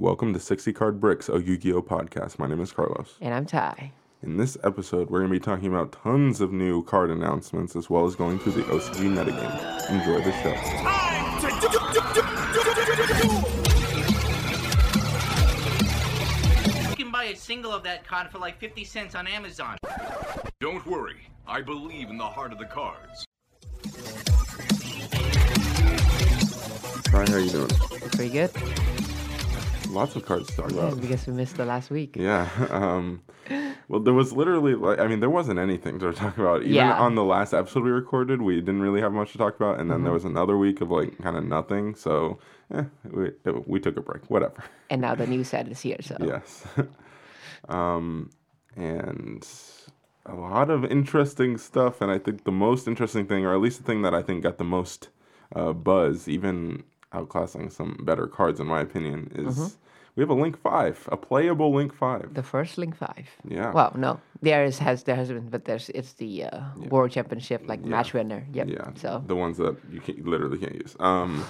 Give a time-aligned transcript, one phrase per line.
[0.00, 2.38] Welcome to 60 Card Bricks, a Yu Gi Oh podcast.
[2.38, 3.18] My name is Carlos.
[3.20, 3.92] And I'm Ty.
[4.22, 7.90] In this episode, we're going to be talking about tons of new card announcements as
[7.90, 9.90] well as going through the OCG metagame.
[9.90, 10.54] Enjoy the show.
[16.88, 19.76] You can buy a single of that card for like 50 cents on Amazon.
[20.60, 23.26] Don't worry, I believe in the heart of the cards.
[27.10, 27.68] Brian, how are you doing?
[28.12, 28.50] Pretty good.
[29.90, 31.00] Lots of cards to talk Yeah, about.
[31.00, 32.16] because we missed the last week.
[32.16, 32.48] Yeah.
[32.70, 33.22] Um,
[33.88, 36.62] well, there was literally like I mean, there wasn't anything to talk about.
[36.62, 36.98] Even Yeah.
[36.98, 39.90] on the last episode we recorded, we didn't really have much to talk about, and
[39.90, 40.04] then Mm-hmm.
[40.04, 41.94] there was another week of like kind of nothing.
[41.96, 42.38] So,
[42.72, 43.32] eh, we
[43.66, 44.22] we took a break.
[44.30, 44.62] Whatever.
[44.90, 46.64] And now the new set is here, so Yes.
[47.68, 48.30] um,
[48.76, 49.46] and
[50.26, 52.00] a lot of interesting stuff.
[52.00, 54.42] And I think the most interesting thing, or at least the thing that I think
[54.42, 55.08] got the most
[55.54, 59.76] uh, buzz, even outclassing some better cards, in my opinion, is
[60.16, 62.34] we have a Link 5, a playable Link 5.
[62.34, 63.28] the first Link Five.
[63.48, 63.72] Yeah.
[63.72, 67.62] Well, no, there is has there has been, but there's it's the uh, World Championship
[67.66, 68.46] like match winner.
[68.52, 68.68] Yep.
[68.68, 68.90] Yeah.
[68.96, 70.96] So the ones that you can, literally can't use.
[70.98, 71.44] Um,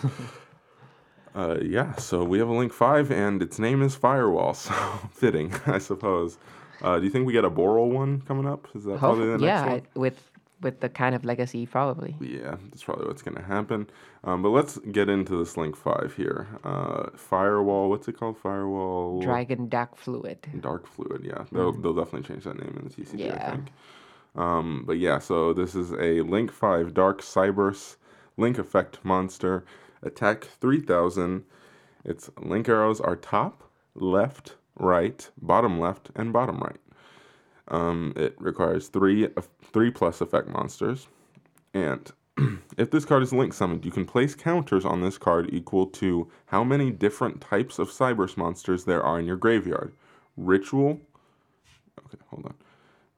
[1.35, 1.95] uh, yeah.
[1.97, 4.55] So we have a Link Five, and its name is Firewall.
[4.55, 4.73] So
[5.13, 6.39] fitting, I suppose.
[6.83, 8.69] Uh, do you think we get a Boral one coming up?
[8.75, 9.83] Is that probably the next yeah, one?
[9.95, 10.31] I- with
[10.61, 12.17] with the kind of legacy probably.
[12.21, 13.89] Yeah, that's probably what's gonna happen.
[14.25, 16.49] Um, but let's get into this Link Five here.
[16.65, 17.89] Uh, Firewall.
[17.89, 18.37] What's it called?
[18.39, 19.21] Firewall.
[19.23, 20.47] Dragon Dark Fluid.
[20.61, 21.45] Dark Fluid, yeah.
[21.53, 23.69] They'll, they'll definitely change that name in the TCG, I think.
[24.37, 27.97] Um, but yeah, so this is a Link 5 Dark Cyberse
[28.37, 29.65] Link Effect monster.
[30.03, 31.45] Attack 3000.
[32.05, 36.81] Its Link arrows are top, left, right, bottom left, and bottom right.
[37.71, 39.29] Um, it requires three,
[39.73, 41.07] three plus effect monsters.
[41.73, 42.11] And
[42.77, 46.29] if this card is link summoned, you can place counters on this card equal to
[46.47, 49.93] how many different types of Cyberse monsters there are in your graveyard.
[50.37, 51.01] Ritual.
[52.07, 52.55] Okay, hold on.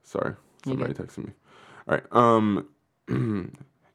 [0.02, 1.32] Sorry, somebody texted me.
[1.88, 2.04] All right.
[2.12, 2.68] Um,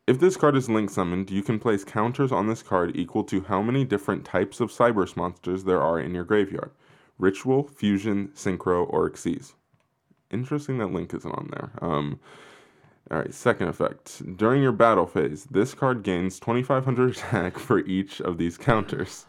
[0.07, 3.41] if this card is link summoned, you can place counters on this card equal to
[3.41, 6.71] how many different types of Cyberse monsters there are in your graveyard.
[7.19, 9.53] Ritual, Fusion, Synchro, or Xyz.
[10.31, 11.71] Interesting that Link isn't on there.
[11.81, 12.19] Um,
[13.09, 14.38] all right, second effect.
[14.38, 19.25] During your battle phase, this card gains 2500 attack for each of these counters.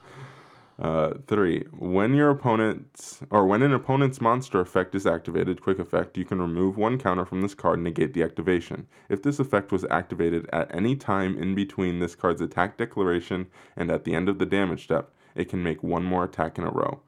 [0.81, 1.65] Uh, three.
[1.77, 6.41] When your opponent's or when an opponent's monster effect is activated, quick effect, you can
[6.41, 8.87] remove one counter from this card and negate the activation.
[9.09, 13.91] If this effect was activated at any time in between this card's attack declaration and
[13.91, 16.71] at the end of the damage step, it can make one more attack in a
[16.71, 17.01] row.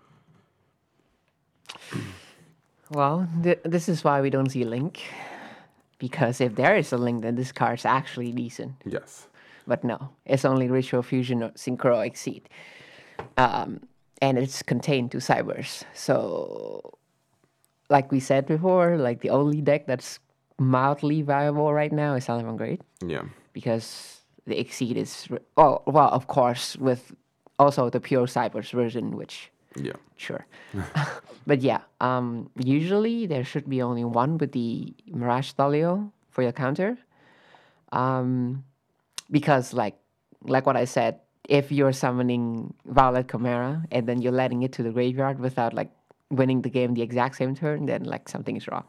[2.90, 5.00] Well, th- this is why we don't see a Link,
[5.98, 8.74] because if there is a Link, then this card's actually decent.
[8.84, 9.28] Yes.
[9.66, 12.48] But no, it's only Ritual Fusion or Synchro Exceed.
[13.36, 13.80] Um,
[14.20, 15.84] and it's contained to Cyberse.
[15.94, 16.92] So,
[17.88, 20.18] like we said before, like the only deck that's
[20.58, 23.22] mildly viable right now is Salamangreat Yeah.
[23.52, 27.12] because the Exceed is, re- oh, well, of course, with
[27.58, 29.98] also the pure Cyberse version, which Yeah.
[30.16, 30.46] sure.
[31.46, 36.52] but yeah, um, usually there should be only one with the Mirage Stallio for your
[36.52, 36.98] counter.
[37.92, 38.64] Um,
[39.30, 39.96] because like
[40.42, 44.82] like what I said, if you're summoning Violet Chimera and then you're letting it to
[44.82, 45.90] the graveyard without like
[46.30, 48.84] winning the game the exact same turn, then like something is wrong.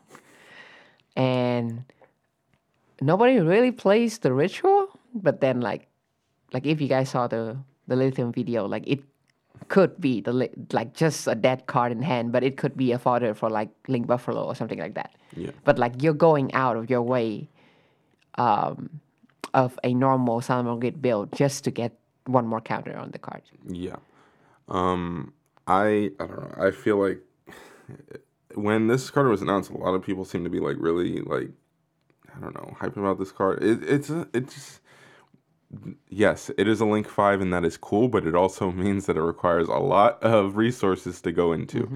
[1.15, 1.83] And
[3.01, 5.87] nobody really plays the ritual, but then like
[6.53, 9.01] like if you guys saw the the lithium video, like it
[9.67, 12.91] could be the li- like just a dead card in hand, but it could be
[12.91, 15.15] a fodder for like Link Buffalo or something like that.
[15.35, 15.51] Yeah.
[15.63, 17.49] But like you're going out of your way
[18.35, 19.01] um,
[19.53, 23.41] of a normal Salamangreat build just to get one more counter on the card.
[23.67, 23.97] Yeah.
[24.67, 25.33] Um
[25.67, 26.65] I I don't know.
[26.67, 27.21] I feel like
[28.55, 31.49] when this card was announced, a lot of people seem to be like really like
[32.35, 33.61] I don't know, hype about this card.
[33.63, 34.81] It, it's a, it's just
[36.09, 39.17] yes, it is a Link 5 and that is cool, but it also means that
[39.17, 41.89] it requires a lot of resources to go into.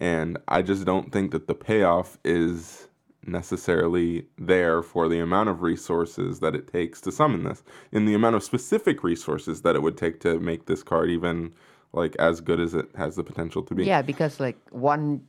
[0.00, 2.88] And I just don't think that the payoff is
[3.26, 7.62] necessarily there for the amount of resources that it takes to summon this
[7.92, 11.52] in the amount of specific resources that it would take to make this card even
[11.92, 13.84] like as good as it has the potential to be.
[13.84, 15.22] Yeah, because like one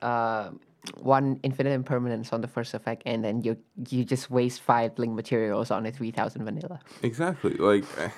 [0.00, 0.50] uh,
[0.96, 3.56] one infinite impermanence on the first effect, and then you
[3.88, 6.80] you just waste five link materials on a three thousand vanilla.
[7.02, 7.54] Exactly.
[7.54, 8.10] Like eh,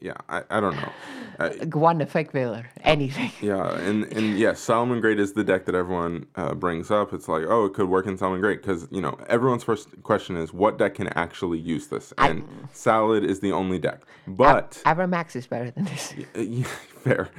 [0.00, 0.92] yeah, I, I don't know.
[1.38, 3.30] I, one effect filler, anything.
[3.40, 7.12] Yeah, and and yes, Salamangreat is the deck that everyone uh, brings up.
[7.12, 10.52] It's like, oh, it could work in Salamangreat because you know everyone's first question is
[10.52, 14.02] what deck can actually use this, and Salad is the only deck.
[14.26, 16.14] But Avramax is better than this.
[16.36, 16.64] uh, yeah,
[17.02, 17.30] fair,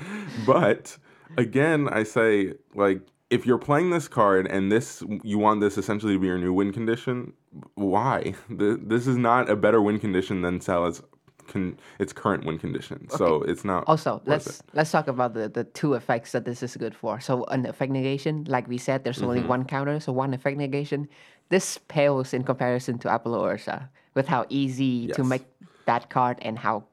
[0.45, 0.97] but
[1.37, 6.13] again, I say like if you're playing this card and this you want this essentially
[6.13, 7.33] to be your new win condition,
[7.75, 8.33] why?
[8.49, 11.01] Th- This is not a better win condition than Salah's
[11.47, 13.09] con- its current win condition.
[13.09, 13.83] So it's not.
[13.87, 14.61] Also, let's it.
[14.73, 17.19] let's talk about the, the two effects that this is good for.
[17.19, 19.47] So an effect negation, like we said, there's only Mm-hmm.
[19.49, 21.07] one counter, so one effect negation.
[21.49, 25.45] This pales in comparison to Apollousa with how easy to make
[25.85, 26.83] that card and how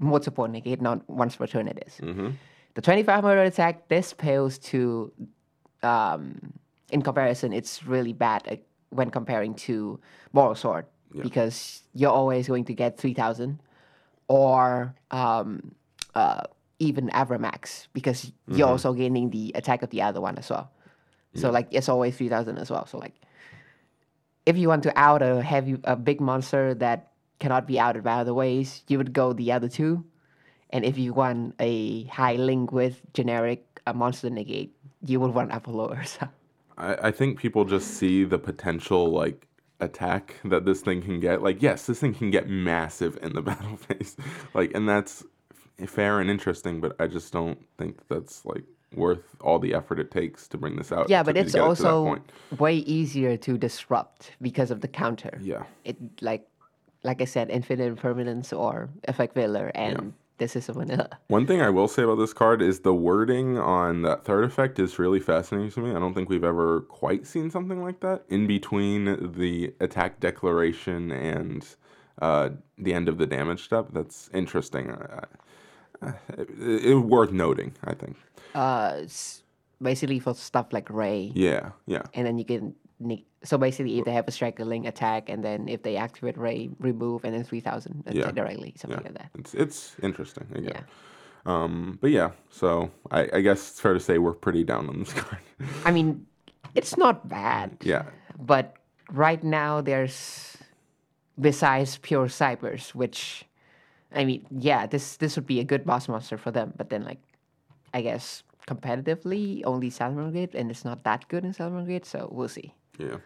[0.00, 1.94] multiple negate not once per turn it is.
[2.00, 2.30] Mm-hmm.
[2.74, 5.12] The 25 murder attack, this pales to
[5.84, 6.52] um,
[6.90, 8.56] in comparison, it's really bad uh,
[8.90, 10.00] when comparing to
[10.34, 10.84] Borrelsword
[11.22, 13.60] because you're always going to get 3000
[14.28, 15.74] or um,
[16.14, 16.42] uh,
[16.78, 20.70] even Avramax because you're also gaining the attack of the other one as well.
[21.36, 22.86] So like it's always 3000 as well.
[22.86, 23.14] So like
[24.46, 27.10] if you want to out a heavy a big monster that
[27.40, 30.04] cannot be outed by other ways, you would go the other two.
[30.70, 35.50] And if you want a high link with generic uh, monster negate, you would want
[35.50, 36.30] Apollousa.
[36.78, 39.46] I, I think people just see the potential like
[39.80, 41.42] attack that this thing can get.
[41.42, 44.16] Like, yes, this thing can get massive in the battle phase.
[44.54, 45.24] Like, and that's
[45.86, 48.64] fair and interesting, but I just don't think that's like
[48.94, 51.08] worth all the effort it takes to bring this out.
[51.10, 52.18] Yeah, to- but it's also
[52.58, 55.38] way easier to disrupt because of the counter.
[55.42, 55.64] Yeah.
[55.84, 56.46] It like
[57.02, 61.18] like I said, infinite impermanence or effect veiler, and this is a vanilla.
[61.28, 64.78] One thing I will say about this card is the wording on that third effect
[64.78, 65.90] is really fascinating to me.
[65.90, 71.12] I don't think we've ever quite seen something like that in between the attack declaration
[71.12, 71.66] and
[72.20, 73.88] uh, the end of the damage step.
[73.92, 74.90] That's interesting.
[74.90, 75.24] Uh,
[76.02, 78.16] uh, it, it, worth noting, I think.
[78.54, 79.42] Uh, it's
[79.80, 82.74] basically for stuff like Ray, Yeah, yeah, and then you can.
[83.44, 86.70] So basically, if they have a striker link attack, and then if they activate Ray,
[86.78, 88.30] remove, and then three thousand Yeah.
[88.30, 89.08] directly, something yeah.
[89.08, 89.30] like that.
[89.38, 90.46] It's it's interesting.
[90.54, 90.72] Again.
[90.74, 90.80] Yeah.
[91.46, 94.98] Um, but yeah, so I, I guess it's fair to say we're pretty down on
[95.00, 95.42] this card.
[95.84, 96.26] I mean,
[96.74, 97.76] it's not bad.
[97.82, 98.04] yeah,
[98.40, 98.76] But
[99.12, 100.56] right now, there's
[101.38, 103.44] besides pure cyberse, which
[104.14, 106.72] I mean, yeah, this this would be a good boss monster for them.
[106.78, 107.20] But then, like,
[107.92, 112.72] I guess competitively, only Salamangreat, and it's not that good in Salamangreat, so we'll see.
[112.98, 113.16] Yeah.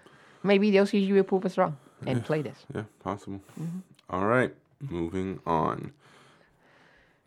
[0.43, 1.77] Maybe the OCG will prove us wrong
[2.07, 2.65] and play this.
[2.75, 3.41] Yeah, possible.
[3.61, 3.79] Mm-hmm.
[4.11, 5.93] All right, moving on.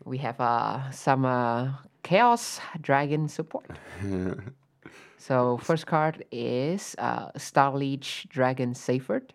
[0.04, 1.72] We have uh, some uh,
[2.02, 3.66] Chaos Dragon support.
[5.18, 9.30] so first card is uh, Starliege Dragon Seyfert,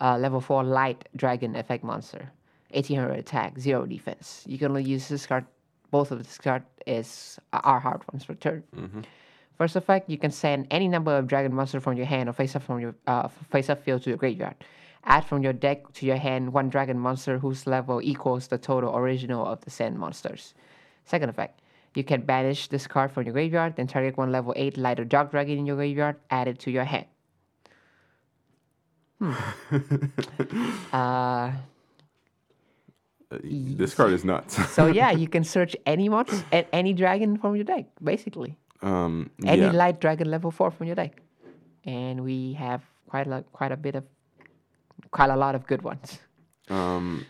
[0.00, 2.32] uh, level four Light Dragon effect monster,
[2.70, 4.42] 1800 attack, zero defense.
[4.46, 5.46] You can only use this card.
[5.90, 8.64] Both of this card is are hard ones per turn.
[9.56, 12.56] First effect, you can send any number of dragon monster from your hand or face
[12.56, 14.56] up from your uh, face up field to your graveyard.
[15.04, 18.96] Add from your deck to your hand one dragon monster whose level equals the total
[18.96, 20.54] original of the sand monsters.
[21.04, 21.60] Second effect,
[21.94, 25.04] you can banish this card from your graveyard, then target one level 8 light or
[25.04, 27.06] dark dragon in your graveyard, add it to your hand.
[29.20, 29.32] Hmm.
[30.92, 31.52] uh,
[33.30, 34.70] Uh, this card is nuts.
[34.70, 38.56] so yeah, you can search any monster, any dragon from your deck, basically.
[38.84, 39.72] Um, any yeah.
[39.72, 41.22] light dragon level four from your deck,
[41.84, 44.04] and we have quite a quite a bit of
[45.10, 46.18] quite a lot of good ones.
[46.70, 47.26] Um,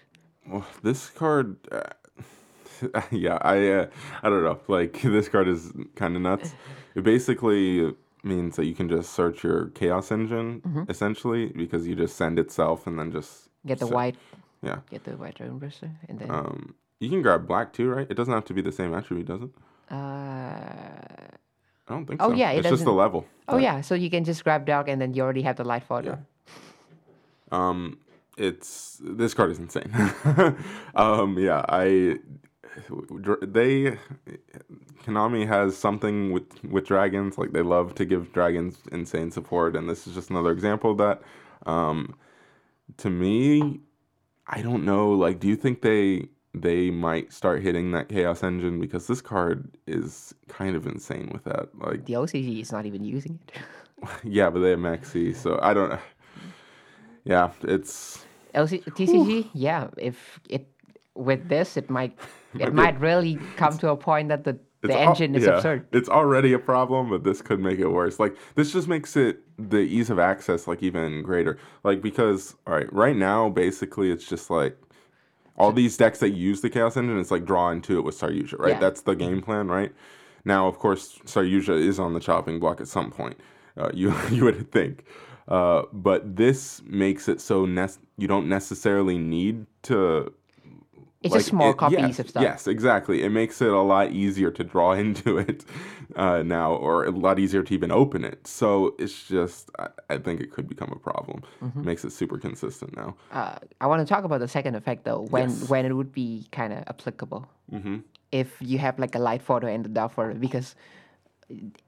[0.46, 3.86] well, this card, uh, yeah, I, uh,
[4.22, 4.60] I don't know.
[4.68, 6.54] Like this card is kind of nuts.
[6.94, 12.16] It basically means that you can just search your chaos engine essentially because you just
[12.16, 14.16] send itself and then just Get the se- white,
[14.62, 14.78] Yeah.
[14.90, 18.06] get the white dragon burster, and then Um, you can grab black too, right?
[18.10, 19.50] It doesn't have to be the same attribute, does it?
[19.90, 21.36] uh,
[21.88, 22.26] I don't think so.
[22.26, 22.36] Oh, so.
[22.36, 23.26] yeah, it it's just the level.
[23.48, 25.84] oh yeah, so you can just grab dog and then you already have the light
[25.84, 26.18] fodder.
[27.52, 27.98] Um,
[28.36, 29.92] it's this card is insane.
[30.94, 32.18] um, yeah, I
[33.42, 33.98] they
[35.04, 37.38] Konami has something with with dragons.
[37.38, 40.98] Like they love to give dragons insane support, and this is just another example of
[40.98, 41.22] that.
[41.66, 42.16] Um,
[42.98, 43.80] to me,
[44.46, 45.10] I don't know.
[45.10, 49.68] Like, do you think they they might start hitting that chaos engine because this card
[49.86, 51.68] is kind of insane with that.
[51.78, 54.08] Like, The OCG is not even using it.
[54.24, 55.98] yeah, but they have Maxi, so I don't.
[57.24, 59.88] Yeah, it's LC, TCG, yeah.
[59.96, 60.68] If it
[61.14, 62.16] with this, it might
[62.58, 65.56] it might really come to a point that the It's the al- engine is yeah,
[65.56, 65.86] absurd.
[65.92, 68.20] It's already a problem, but this could make it worse.
[68.20, 71.58] Like this just makes it the ease of access like even greater.
[71.82, 74.76] Like because all right, right now basically it's just like
[75.56, 78.58] all these decks that use the Chaos Engine, it's like draw into it with Saryuja,
[78.58, 78.70] right?
[78.70, 78.78] Yeah.
[78.80, 79.92] That's the game plan, right?
[80.44, 83.38] Now, of course, Saryuja is on the chopping block at some point.
[83.76, 85.04] Uh, you you would think,
[85.48, 87.64] uh, but this makes it so
[88.16, 90.32] you don't necessarily need to
[91.24, 92.42] It's just more copies yes, of stuff.
[92.42, 93.22] Yes, exactly.
[93.22, 95.64] It makes it a lot easier to draw into it
[96.16, 98.46] uh, now, or a lot easier to even open it.
[98.46, 101.42] So it's just, I, I think it could become a problem.
[101.62, 101.84] Mm-hmm.
[101.84, 103.16] Makes it super consistent now.
[103.32, 105.68] Uh, I want to talk about the second effect though, when Yes.
[105.68, 107.46] when it would be kind of applicable.
[107.70, 107.98] hmm
[108.30, 110.74] If you have like a light photo and a dark photo, because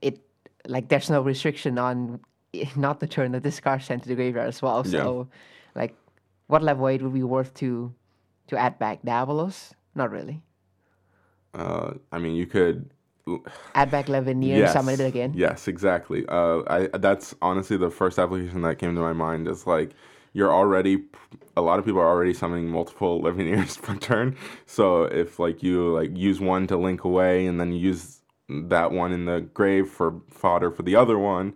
[0.00, 0.20] it
[0.66, 2.20] like there's no restriction on
[2.76, 4.82] not to turn the discard sent to the graveyard as well.
[4.86, 5.02] Yeah.
[5.02, 5.28] So,
[5.74, 5.94] like,
[6.46, 7.92] what level eight would be worth to
[8.48, 9.72] to add back Diabolos?
[9.94, 10.42] Not really.
[11.54, 12.90] Uh, I mean, you could
[13.74, 15.32] Add back Levianeer and summon it again.
[15.34, 16.24] Yes, exactly.
[16.28, 19.48] Uh, I that's honestly the first application that came to my mind.
[19.48, 19.90] Is like
[20.32, 21.04] you're already
[21.56, 24.36] a lot of people are already summoning multiple Levianeers per turn.
[24.66, 28.92] So if like you like use one to link away and then you use that
[28.92, 31.54] one in the grave for fodder for the other one,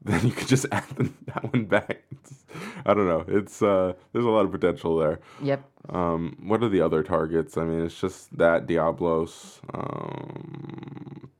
[0.04, 2.02] then you could just add the, that one back.
[2.12, 2.44] It's-
[2.86, 3.24] I don't know.
[3.28, 5.20] It's uh, there's a lot of potential there.
[5.42, 5.62] Yep.
[5.90, 7.56] Um, what are the other targets?
[7.56, 9.60] I mean, it's just that Diabolos.
[9.72, 11.30] Um,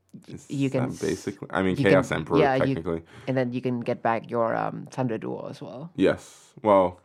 [0.47, 1.47] You can basically.
[1.51, 3.01] I mean, Chaos can- Emperor yeah, you- technically.
[3.27, 5.91] And then you can get back your um, Thunder Duel as well.
[5.95, 6.53] Yes.
[6.61, 6.99] Well,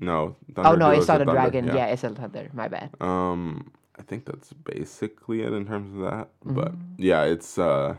[0.00, 0.36] no.
[0.56, 1.66] oh no, Duo it's not a Thunder, dragon.
[1.66, 1.86] Yeah.
[1.86, 2.50] it's a Thunder.
[2.52, 2.90] My bad.
[3.00, 6.28] Um, I think that's basically it in terms of that.
[6.44, 6.54] Mm-hmm.
[6.54, 7.96] But yeah, it's uh,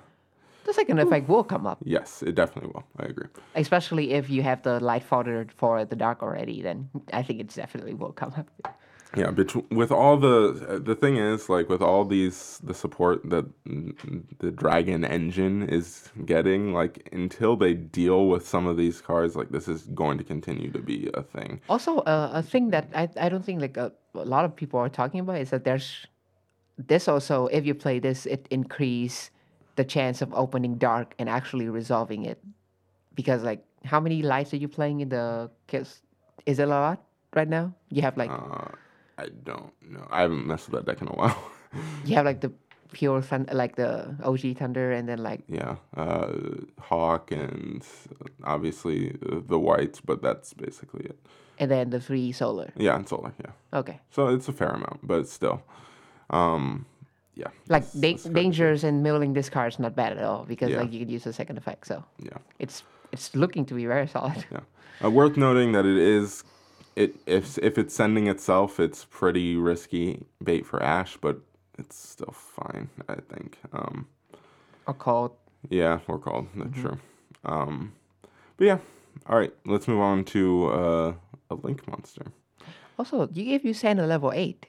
[0.65, 2.83] The second effect will come up, yes, it definitely will.
[2.99, 3.27] I agree.
[3.55, 6.61] especially if you have the light fodder for the dark already.
[6.61, 8.47] Then I think it definitely will come up.
[9.17, 13.45] Yeah, betw- with all the the thing is like with all these the support that
[14.39, 19.49] the Dragon engine is getting, like until they deal with some of these cards, like
[19.49, 21.59] this is going to continue to be a thing.
[21.67, 24.79] Also, uh, a thing that I, I don't think like a, a lot of people
[24.79, 26.07] are talking about is that there's
[26.77, 29.29] this also if you play this it increase
[29.75, 32.39] the chance of opening dark and actually resolving it
[33.15, 36.01] because like how many lights are you playing in the case
[36.45, 37.01] is it a lot
[37.35, 38.67] right now you have like Uh,
[39.17, 40.07] I don't know.
[40.09, 41.37] I haven't messed with that deck in a while.
[42.05, 42.51] you have like the
[42.91, 46.33] pure thun- like the og thunder and then like yeah, uh,
[46.79, 47.85] Hawk and
[48.43, 51.19] obviously the whites, but that's basically it.
[51.59, 53.31] and then the three solar Yeah, and solar.
[53.39, 55.61] Yeah, okay so it's a fair amount, but still,
[56.29, 56.85] um,
[57.41, 57.49] yeah.
[57.75, 60.81] like it's- da- dangers and milling this card is not bad at all because Yeah.
[60.81, 61.95] like you can use the second effect so
[62.29, 62.37] Yeah.
[62.59, 62.83] it's
[63.13, 64.59] it's looking to be very solid Yeah.
[65.03, 66.43] Uh, worth noting that it is
[66.95, 70.07] it if if it's sending itself, it's pretty risky
[70.43, 71.35] bait for Ash, but
[71.79, 73.57] it's still fine, I think.
[73.73, 74.05] Um,
[74.85, 75.31] or called
[75.69, 76.47] yeah, we're called.
[76.55, 76.97] That's true.
[77.45, 77.93] Um,
[78.57, 78.77] but yeah.
[79.27, 81.13] All right, let's move on to uh,
[81.49, 82.25] a link monster.
[82.99, 84.65] Also, you gave you send a level eight,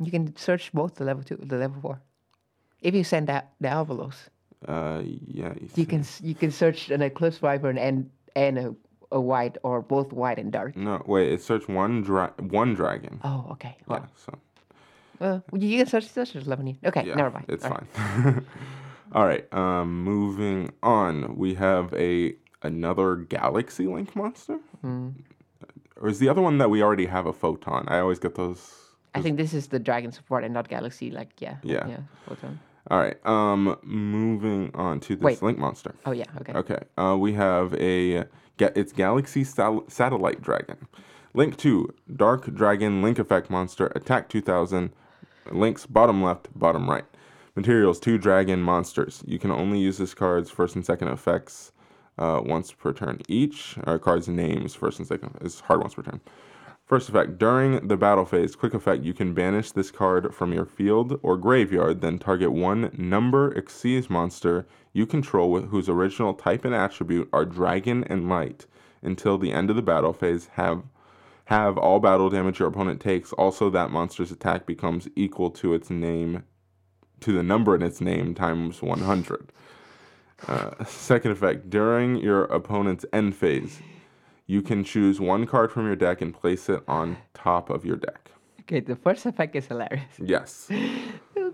[0.00, 2.00] you can search both the level two, the level four.
[2.80, 4.28] If you send out the Alvalos,
[4.66, 8.74] Uh, yeah, you, can you can search an Eclipse Wyvern and and a,
[9.12, 10.76] a white or both white and dark.
[10.76, 11.32] No, wait.
[11.32, 13.20] It searched one dra- one dragon.
[13.24, 13.76] Oh, okay.
[13.86, 14.32] Well, Yeah, so
[15.20, 16.76] uh, you can search search eight.
[16.84, 17.46] Okay, yeah, never mind.
[17.48, 17.86] It's All right.
[17.94, 18.44] fine.
[19.12, 19.46] All right.
[19.54, 24.58] Um, moving on, we have a another Galaxy Link monster.
[24.82, 25.10] Hmm.
[26.00, 27.84] Or is the other one that we already have a photon?
[27.88, 28.87] I always get those.
[29.18, 31.10] I think this is the Dragon support and not Galaxy.
[31.10, 31.56] Like yeah.
[31.62, 31.86] Yeah.
[31.86, 31.98] Yeah.
[32.90, 33.16] All right.
[33.26, 35.42] Um, moving on to this Wait.
[35.42, 35.94] Link monster.
[36.06, 36.24] Oh yeah.
[36.40, 36.52] Okay.
[36.54, 36.78] Okay.
[36.96, 38.24] Uh, we have a
[38.56, 40.76] ga- it's Galaxy Sal- Satellite Dragon.
[41.34, 44.90] Link 2, Dark Dragon Link Effect Monster, Attack 2000,
[45.52, 47.04] links bottom left, bottom right.
[47.54, 49.22] Materials 2 Dragon Monsters.
[49.26, 51.72] You can only use this card's first and second effects
[52.18, 53.76] uh, once per turn each.
[53.86, 56.20] Or card's names first and second is hard once per turn.
[56.88, 60.64] First effect during the battle phase, quick effect, you can banish this card from your
[60.64, 66.64] field or graveyard, then target one number exceeds monster you control with whose original type
[66.64, 68.64] and attribute are dragon and light
[69.02, 70.48] until the end of the battle phase.
[70.54, 70.82] Have
[71.44, 73.34] have all battle damage your opponent takes.
[73.34, 76.42] Also, that monster's attack becomes equal to its name,
[77.20, 79.52] to the number in its name times 100.
[80.46, 83.80] Uh, second effect during your opponent's end phase,
[84.48, 87.96] you can choose one card from your deck and place it on top of your
[87.96, 88.30] deck.
[88.62, 88.80] Okay.
[88.80, 90.04] The first effect is hilarious.
[90.34, 90.68] Yes.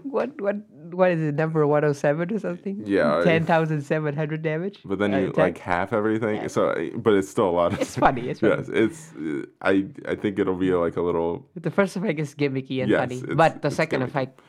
[0.03, 0.57] What what
[1.01, 1.35] what is it?
[1.35, 2.83] Number one hundred seven or something?
[2.87, 4.79] Yeah, Ten thousand seven hundred damage.
[4.85, 5.37] But then uh, you attack?
[5.45, 6.49] like half everything.
[6.49, 7.73] So, uh, but it's still a lot.
[7.73, 8.57] Of It's funny, it's funny.
[8.59, 9.13] yes, it's.
[9.15, 12.91] uh, I I think it'll be like a little The first effect is gimmicky and
[12.91, 14.09] Yes, funny, but the second gimmicky.
[14.09, 14.41] effect,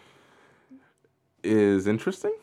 [1.44, 2.34] is interesting.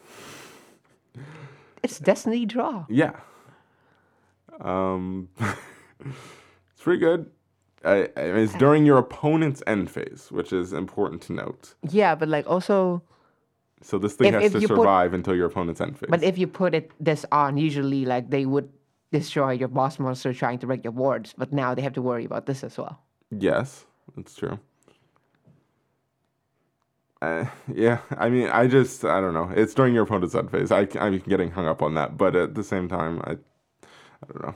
[1.82, 2.87] it's Destiny Draw.
[2.88, 3.14] Yeah.
[4.61, 5.28] Um,
[6.73, 7.30] it's pretty good.
[7.85, 11.75] I, I mean, it's during your opponent's end phase, which is important to note.
[11.90, 13.02] Yeah, but like also,
[13.82, 16.09] So this thing If- has if to you put- survive until your opponent's end phase.
[16.09, 18.68] but if you put it this on, usually like they would
[19.11, 22.25] destroy your boss monster trying to break your wards, but now they have to worry
[22.25, 23.02] about this as well.
[23.30, 23.85] yes,
[24.16, 24.59] that's true.
[27.21, 29.50] Uh, yeah, I mean, I just, I don't know.
[29.54, 30.73] It's during your opponent's end phase.
[30.73, 34.42] I, I'm getting hung up on that, but at the same time, I, I don't
[34.42, 34.54] know.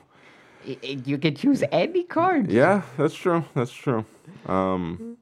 [0.83, 2.51] You can choose any card.
[2.51, 3.45] Yeah, that's true.
[3.55, 4.05] That's true.
[4.47, 5.17] Um,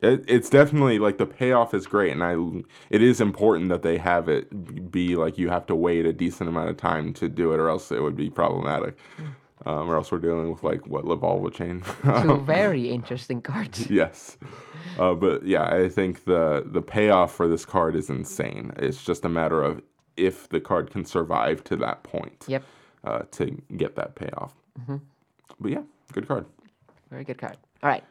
[0.00, 2.36] it, it's definitely like the payoff is great, and I,
[2.90, 6.48] it is important that they have it be like you have to wait a decent
[6.48, 8.98] amount of time to do it, or else it would be problematic.
[9.66, 11.82] Um, or else we're dealing with like what Lavalval chain.
[12.22, 13.88] Two very interesting cards.
[13.88, 14.36] yes.
[14.98, 18.72] Uh, but yeah, I think the the payoff for this card is insane.
[18.76, 19.80] It's just a matter of
[20.18, 22.62] if the card can survive to that point Yep.
[23.04, 24.52] uh, to get that payoff.
[25.60, 26.46] But yeah, good card.
[27.10, 27.56] Very good card.
[27.82, 28.04] All right.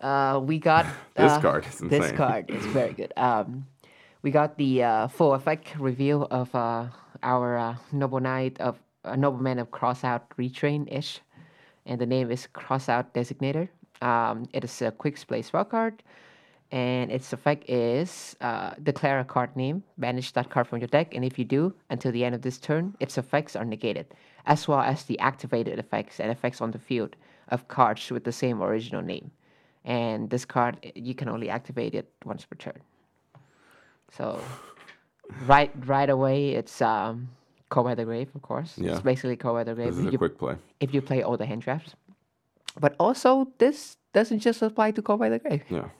[0.00, 3.12] Uh, we got This uh, card is This card is very good.
[3.16, 3.66] Um,
[4.22, 6.86] we got the uh, full effect reveal of uh,
[7.22, 11.20] our uh, noble knight of uh, nobleman of crossout retrain ish,
[11.86, 13.68] and the name is crossout designator.
[14.02, 16.02] Um, it is a quick play spell card,
[16.72, 21.14] and its effect is uh, declare a card name, banish that card from your deck,
[21.14, 24.06] and if you do, until the end of this turn, its effects are negated,
[24.46, 27.16] as well as the activated effects and effects on the field
[27.48, 29.30] of cards with the same original name.
[29.84, 32.80] And this card, you can only activate it once per turn.
[34.12, 34.40] So,
[35.46, 37.28] right right away, it's um,
[37.70, 38.74] Call by the Grave, of course.
[38.76, 38.92] Yeah.
[38.92, 39.88] It's basically Call by the Grave.
[39.88, 40.56] This is if a you quick play.
[40.80, 41.94] if you play all the hand traps.
[42.78, 45.62] But also, this doesn't just apply to Call by the Grave.
[45.68, 45.88] Yeah.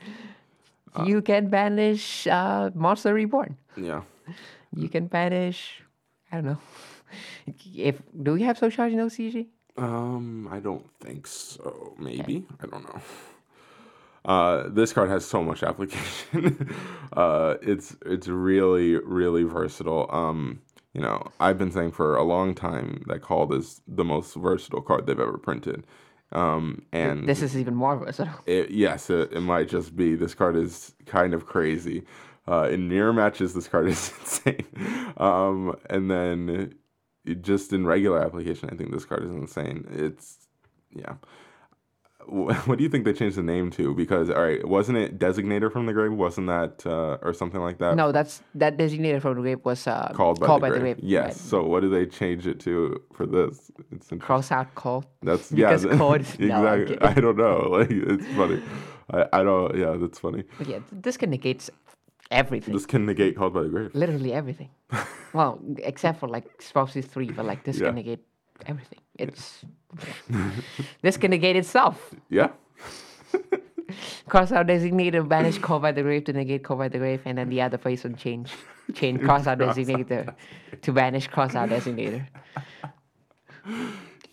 [1.04, 3.56] you can banish uh, Monster Reborn.
[3.76, 4.02] Yeah.
[4.74, 5.82] You can banish,
[6.32, 6.58] I don't know.
[7.74, 9.48] If do we have social charge no CG?
[9.76, 11.96] Um, I don't think so.
[11.98, 13.00] Maybe I don't know.
[14.24, 16.70] Uh, this card has so much application.
[17.14, 20.06] uh, it's it's really really versatile.
[20.10, 20.60] Um,
[20.92, 24.82] you know, I've been saying for a long time that called is the most versatile
[24.82, 25.86] card they've ever printed.
[26.32, 27.96] Um, and This is even more
[28.46, 30.14] it, yes, it, it might just be.
[30.14, 32.04] This card is kind of crazy.
[32.48, 34.66] Uh, in mirror matches, this card is insane.
[35.16, 36.72] Um, and then
[37.24, 39.86] it, just in regular application, I think this card is insane.
[39.90, 40.38] It's
[40.94, 41.14] yeah.
[42.30, 43.94] Wh- What do you think they changed the name to?
[43.94, 46.12] Because all right, wasn't it Designator from the Grave?
[46.12, 47.96] Wasn't that uh, or something like that?
[47.96, 50.96] No, that's that designated from the grave was uh, Called by, called the, by grave.
[50.96, 51.10] the grave.
[51.16, 51.24] Yes.
[51.26, 51.36] right.
[51.36, 53.70] So what do they change it to for this?
[53.92, 54.08] It's.
[54.20, 55.04] Cross out call.
[55.22, 55.68] That's yeah.
[55.76, 57.08] Because code is- no, exactly.
[57.08, 57.56] I don't know.
[57.76, 58.62] Like it's funny.
[59.12, 59.76] I, I don't.
[59.76, 60.44] Yeah, that's funny.
[60.58, 61.68] But yeah, this can negate
[62.30, 62.72] everything.
[62.74, 63.90] This can negate called by the grave.
[63.94, 64.70] Literally everything.
[65.32, 67.86] well, except for like Spouses 3, but like this Yeah.
[67.86, 68.20] can negate
[68.66, 69.00] everything.
[69.18, 69.64] It's
[71.02, 72.14] this can negate itself.
[72.28, 72.50] Yeah.
[74.28, 77.38] Cross out designator, banish call by the grave to negate call by the grave, and
[77.38, 78.52] then the other person change.
[78.94, 80.34] Change cross out designator
[80.82, 82.24] to banish cross out designator.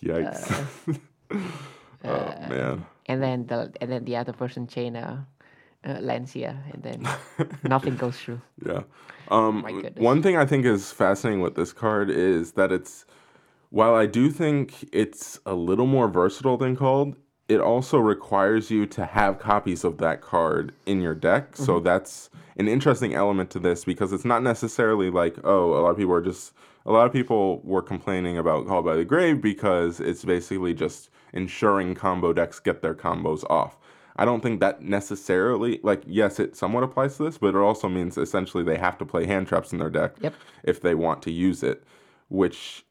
[0.04, 1.00] Yikes.
[1.32, 2.86] oh man.
[3.08, 5.24] And then the and then the other person chain uh,
[5.86, 7.08] uh Lancia and then
[7.64, 8.42] nothing goes through.
[8.64, 8.84] Yeah.
[9.30, 10.02] Um, my goodness.
[10.02, 13.06] one thing I think is fascinating with this card is that it's,
[13.70, 17.16] while I do think it's a little more versatile than called,
[17.48, 21.52] it also requires you to have copies of that card in your deck.
[21.54, 21.64] Mm-hmm.
[21.64, 25.92] So that's an interesting element to this because it's not necessarily like, oh, a lot
[25.92, 26.54] of people are just,
[26.86, 31.10] a lot of people were complaining about Call by the Grave because it's basically just
[31.34, 33.78] ensuring combo decks get their combos off.
[34.18, 37.88] I don't think that necessarily like yes, it somewhat applies to this, but it also
[37.88, 40.34] means essentially they have to play hand traps in their deck Yep.
[40.64, 41.84] if they want to use it,
[42.30, 42.84] which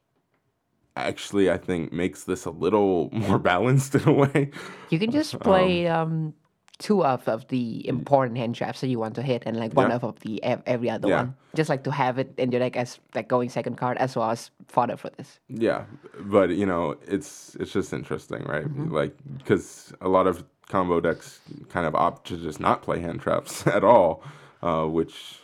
[0.97, 4.51] actually I think makes this a little more balanced in a way.
[4.89, 6.33] You can just play um,
[6.79, 9.89] two of, of the important hand traps that you want to hit, and like one
[9.89, 9.95] Yeah.
[9.95, 11.17] of, of the every other Yeah.
[11.17, 11.35] one.
[11.55, 14.29] Just like to have it in your deck as like going second card, as well
[14.29, 15.39] as fodder for this.
[15.49, 15.85] Yeah,
[16.19, 18.65] but you know, it's it's just interesting, right?
[18.91, 23.21] Like because a lot of combo decks kind of opt to just not play hand
[23.21, 24.21] traps at all,
[24.61, 25.39] uh, which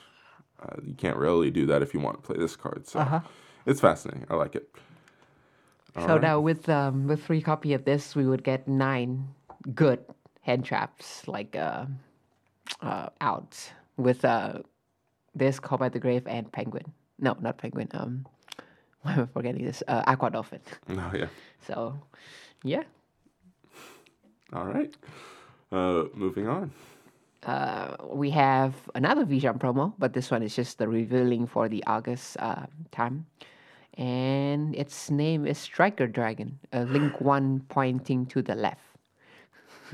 [0.62, 2.86] uh, you can't really do that if you want to play this card.
[2.88, 3.22] So
[3.66, 4.26] it's fascinating.
[4.30, 4.70] I like it.
[5.98, 9.28] So now with um, with three copy of this, we would get nine
[9.76, 10.00] good
[10.42, 11.86] hand traps like uh,
[12.82, 13.58] uh, out
[13.98, 14.60] with uh,
[15.36, 16.86] this Call by the Grave and Penguin.
[17.20, 17.90] No, not Penguin.
[17.94, 18.26] Um,
[19.04, 19.84] why am I forgetting this?
[19.88, 20.62] Uh, Aqua Dolphin.
[20.90, 21.28] Oh yeah.
[21.66, 21.96] So,
[22.64, 22.84] yeah.
[24.54, 24.96] All right.
[25.72, 26.72] Uh, moving on.
[27.46, 31.84] uh, we have another Vision promo, but this one is just the revealing for the
[31.88, 33.26] August uh, time.
[33.98, 38.82] And its name is Striker Dragon, a link one pointing to the left.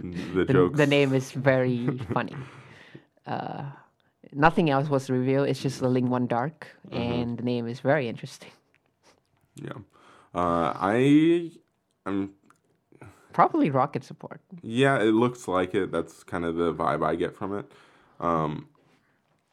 [0.02, 0.78] The, The, jokes.
[0.78, 2.36] the name is very funny.
[3.28, 3.64] Uh,
[4.32, 8.08] nothing else was revealed, it's just the link one dark, and the name is very
[8.08, 8.52] interesting.
[9.56, 9.74] Yeah.
[10.34, 11.52] Uh, I.
[12.06, 12.32] I'm.
[13.34, 14.40] Probably rocket support.
[14.62, 15.92] Yeah, it looks like it.
[15.92, 17.72] That's kind of the vibe I get from it.
[18.20, 18.68] Um,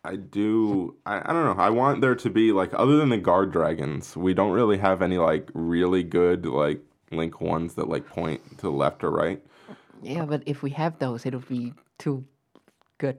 [0.07, 0.95] I do.
[1.05, 1.63] I, I don't know.
[1.63, 5.03] I want there to be like other than the guard dragons, we don't really have
[5.03, 9.43] any like really good like link ones that like point to left or right.
[10.03, 12.25] Yeah, but if we have those, it'll be too
[12.99, 13.19] good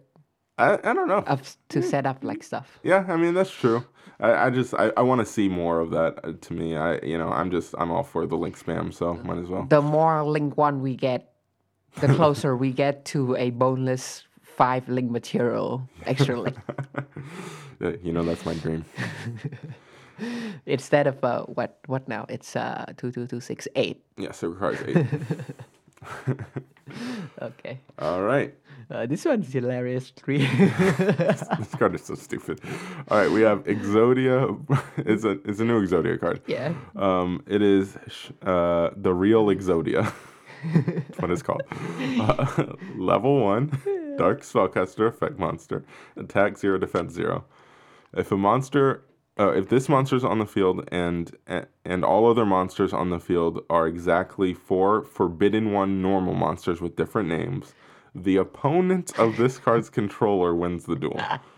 [0.57, 1.23] I, I don't know.
[1.27, 2.79] of to set up like stuff.
[2.83, 3.85] Yeah, I mean that's true.
[4.19, 6.19] I, I just I, I want to see more of that.
[6.23, 9.15] uh, To me, I you know I'm just I'm all for the link spam, so
[9.15, 9.65] might as well.
[9.69, 11.33] The more link one we get,
[11.99, 14.26] the closer we get to a boneless
[14.57, 16.57] five link material extra link.
[18.03, 18.85] You know that's my dream.
[20.65, 22.25] Instead of uh, what what now?
[22.27, 24.01] It's uh two two two six eight.
[24.17, 25.05] Yeah, so requires eight.
[27.41, 27.79] Okay.
[27.99, 28.53] all right.
[28.89, 30.11] Uh, this one's hilarious.
[30.15, 30.47] Three.
[30.47, 32.61] This card is so stupid.
[33.09, 34.57] All right, we have Exodia.
[34.97, 36.41] it's a it's a new Exodia card.
[36.47, 36.73] yeah.
[36.95, 40.11] Um, it is sh- uh, the real Exodia.
[40.73, 41.61] That's what it's called.
[42.19, 43.69] Uh, level one,
[44.17, 47.45] Dark Spellcaster effect monster, attack zero, defense zero.
[48.15, 49.03] If a monster,
[49.39, 51.35] uh, if this monster is on the field and
[51.85, 56.95] and all other monsters on the field are exactly four Forbidden One normal monsters with
[56.95, 57.73] different names,
[58.15, 61.21] the opponent of this card's controller wins the duel.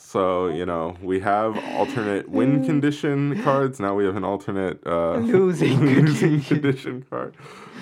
[0.00, 3.80] So you know we have alternate win condition cards.
[3.80, 7.36] Now we have an alternate uh, Losing losing condition card.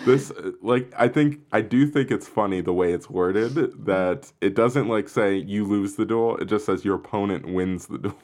[0.04, 4.32] This uh, like I think I do think it's funny the way it's worded that
[4.40, 6.36] it doesn't like say you lose the duel.
[6.38, 8.16] It just says your opponent wins the duel.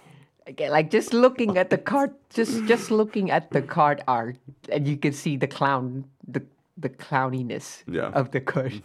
[0.48, 4.36] Okay, like just looking at the card, just just looking at the card art,
[4.70, 6.42] and you can see the clown, the
[6.76, 8.10] the clowniness Yeah.
[8.14, 8.82] of the card.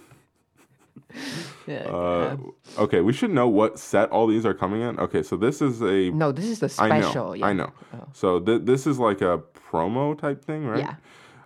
[1.67, 2.37] yeah, Uh,
[2.77, 4.99] okay, we should know what set all these are coming in.
[4.99, 7.27] Okay, so this is a no, this is the I special.
[7.29, 7.45] know, yeah.
[7.47, 7.71] I know.
[8.13, 10.79] So th- this is like a promo type thing, right?
[10.79, 10.95] Yeah.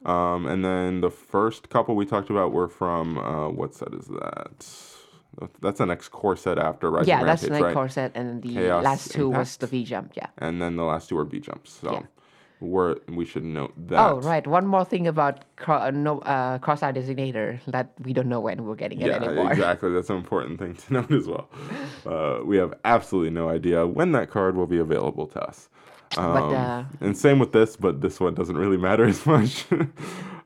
[0.03, 4.07] Um, and then the first couple we talked about were from uh, what set is
[4.07, 4.65] that?
[5.61, 7.73] That's the next core set after Rising Yeah, that's Rampage, the night right?
[7.73, 10.11] corset, and then the Chaos last two was the V jump.
[10.15, 10.27] Yeah.
[10.39, 11.71] And then the last two were B jumps.
[11.81, 12.01] So Yeah.
[12.61, 13.99] We're we should note that.
[13.99, 14.45] Oh, right.
[14.45, 18.63] One more thing about cro- uh, no uh, cross-eye designator that we don't know when
[18.65, 19.51] we're getting it Yeah, anymore.
[19.51, 19.91] exactly.
[19.91, 21.49] That's an important thing to note as well.
[22.05, 25.69] Uh, we have absolutely no idea when that card will be available to us.
[26.17, 29.65] Um, But, uh, and same with this, but this one doesn't really matter as much.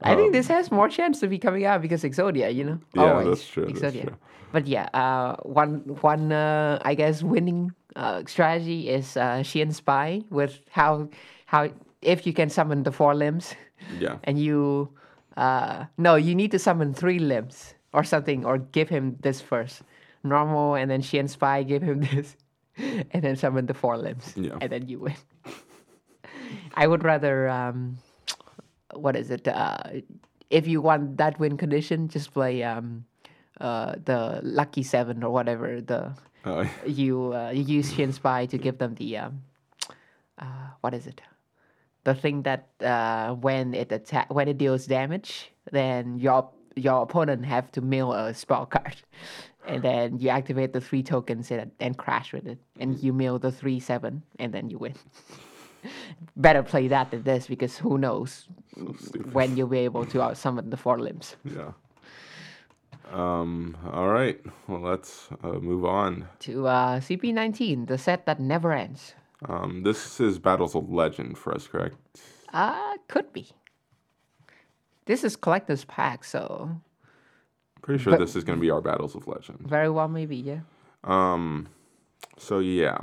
[0.04, 2.80] I think this has more chance to be coming out because Exodia, you know.
[2.93, 4.01] Yeah, Always that's true, that's Exodia.
[4.01, 4.15] true.
[4.51, 10.21] But yeah, uh, one one uh, I guess winning uh, strategy is uh, Shein Spy
[10.30, 11.10] with how
[11.47, 11.69] how
[12.05, 13.55] if you can summon the four limbs
[13.99, 14.17] yeah.
[14.29, 14.89] and you
[15.37, 19.81] uh, no you need to summon three limbs or something or give him this first
[20.23, 22.37] normal and then Shein Spy give him this
[23.11, 24.57] and then summon the four limbs Yeah.
[24.61, 25.15] and then you win.
[26.75, 27.97] I would rather um,
[28.93, 29.47] what is it?
[29.47, 30.01] Uh,
[30.49, 33.05] if you want that win condition, just play um,
[33.59, 35.81] uh, the lucky seven or whatever.
[35.81, 36.13] The
[36.45, 39.41] Uh, you uh, you use Shin Spy to give them the um,
[40.37, 41.21] uh, what is it?
[42.05, 47.45] The thing that uh, when it attack when it deals damage, then your your opponent
[47.45, 48.95] have to mill a spell card,
[49.67, 53.39] and then you activate the three tokens and, and crash with it, and you mill
[53.39, 54.93] the three seven, and then you win.
[56.35, 58.47] Better play that than this because who knows
[59.33, 61.35] when you'll be able to out summon the four limbs.
[61.43, 61.71] yeah.
[63.11, 63.77] Um.
[63.93, 64.39] All right.
[64.67, 66.27] Well, let's uh, move on.
[66.39, 69.13] To uh, CP19, the set that never ends.
[69.47, 69.84] Um.
[69.84, 71.95] This is Battles of Legend for us, correct?
[72.53, 73.49] Uh, could be.
[75.05, 76.81] This is collector's pack, so
[77.81, 79.60] Pretty sure this is going to be our Battles of Legend.
[79.60, 80.62] very well maybe, yeah.
[81.03, 81.67] Um,
[82.38, 82.97] so yeah,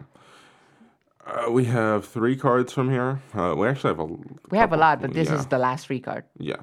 [1.24, 3.20] uh, we have three cards from here.
[3.35, 4.09] Uh, we actually have a.
[4.50, 6.24] We have a lot, but this yeah, is the last three card.
[6.38, 6.62] yeah.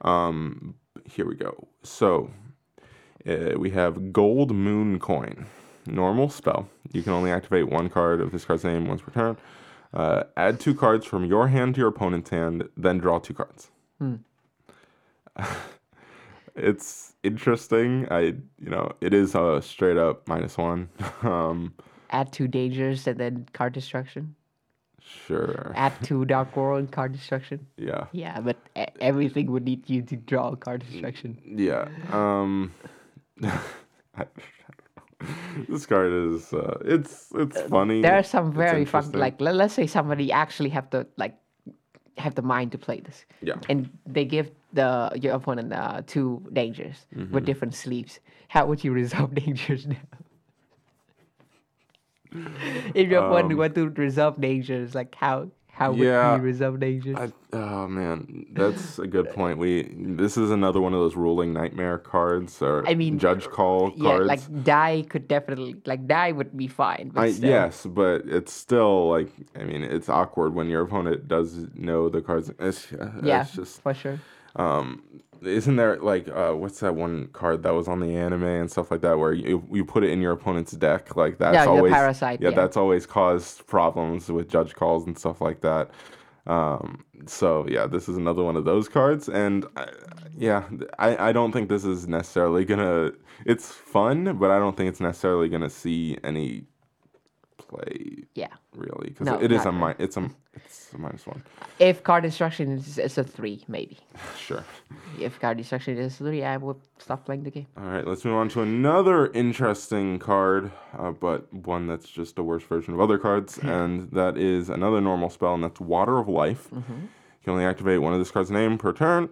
[0.00, 1.68] Um, here we go.
[1.82, 2.30] So
[3.28, 5.46] uh, we have Gold Moon Coin,
[5.86, 6.68] normal spell.
[6.92, 9.36] You can only activate one card of this card's name once per turn.
[9.94, 13.70] Uh, add two cards from your hand to your opponent's hand, then draw two cards.
[16.56, 18.06] it's interesting.
[18.10, 20.88] I, you know, it is a straight up minus one.
[21.22, 21.74] um,
[22.10, 24.34] Add two dangers and then card destruction.
[25.00, 25.72] sure.
[25.74, 27.66] Add two dark world card destruction.
[27.76, 28.06] Yeah.
[28.12, 28.56] Yeah, but
[29.00, 31.38] everything would need you to draw card destruction.
[31.44, 31.88] Yeah.
[32.10, 32.72] Um,
[33.42, 33.50] I,
[34.16, 34.51] I don't know.
[35.68, 38.02] This card is uh, it's it's funny.
[38.02, 41.36] There are some very fun, like let, let's say somebody actually have the like
[42.18, 43.24] have the mind to play this.
[43.40, 43.54] Yeah.
[43.68, 47.34] And they give the your opponent uh, two dangers Mm-hmm.
[47.34, 48.20] with different sleeves.
[48.48, 49.96] How would you resolve dangers now?
[52.94, 56.78] if your opponent Um, want to resolve dangers, like how How would Yeah, we resolve
[56.80, 57.16] dangers?
[57.18, 59.56] I, oh man, that's a good point.
[59.56, 63.90] We this is another one of those ruling nightmare cards or I mean, judge call
[63.96, 64.28] yeah, cards.
[64.28, 67.10] like die could definitely like die would be fine.
[67.14, 71.66] But I, yes, but it's still like I mean it's awkward when your opponent does
[71.74, 72.52] know the cards.
[72.58, 74.20] It's, uh, Yeah, it's just for sure.
[74.56, 75.02] Um,
[75.42, 78.90] isn't there like uh, what's that one card that was on the anime and stuff
[78.90, 81.82] like that where you you put it in your opponent's deck like that's Yeah, always
[81.82, 82.52] parasite, yeah, yeah.
[82.52, 85.90] that's always caused problems with judge calls and stuff like that.
[86.46, 89.88] Um, so yeah, this is another one of those cards, and I,
[90.36, 93.12] yeah, I I don't think this is necessarily gonna.
[93.46, 96.64] It's fun, but I don't think it's necessarily gonna see any
[97.68, 98.48] play Yeah.
[98.76, 99.94] really because No, it is a really.
[99.98, 101.42] mi- it's a it's a minus one.
[101.78, 103.98] If card destruction is, is a three, maybe.
[104.36, 104.64] Sure.
[105.20, 107.66] If card destruction is a three, I would stop playing the game.
[107.76, 112.42] All right, let's move on to another interesting card, uh, but one that's just a
[112.42, 116.28] worse version of other cards, and that is another normal spell, and that's Water of
[116.28, 116.68] Life.
[116.72, 116.82] You
[117.44, 119.28] can only activate one of this card's name per turn.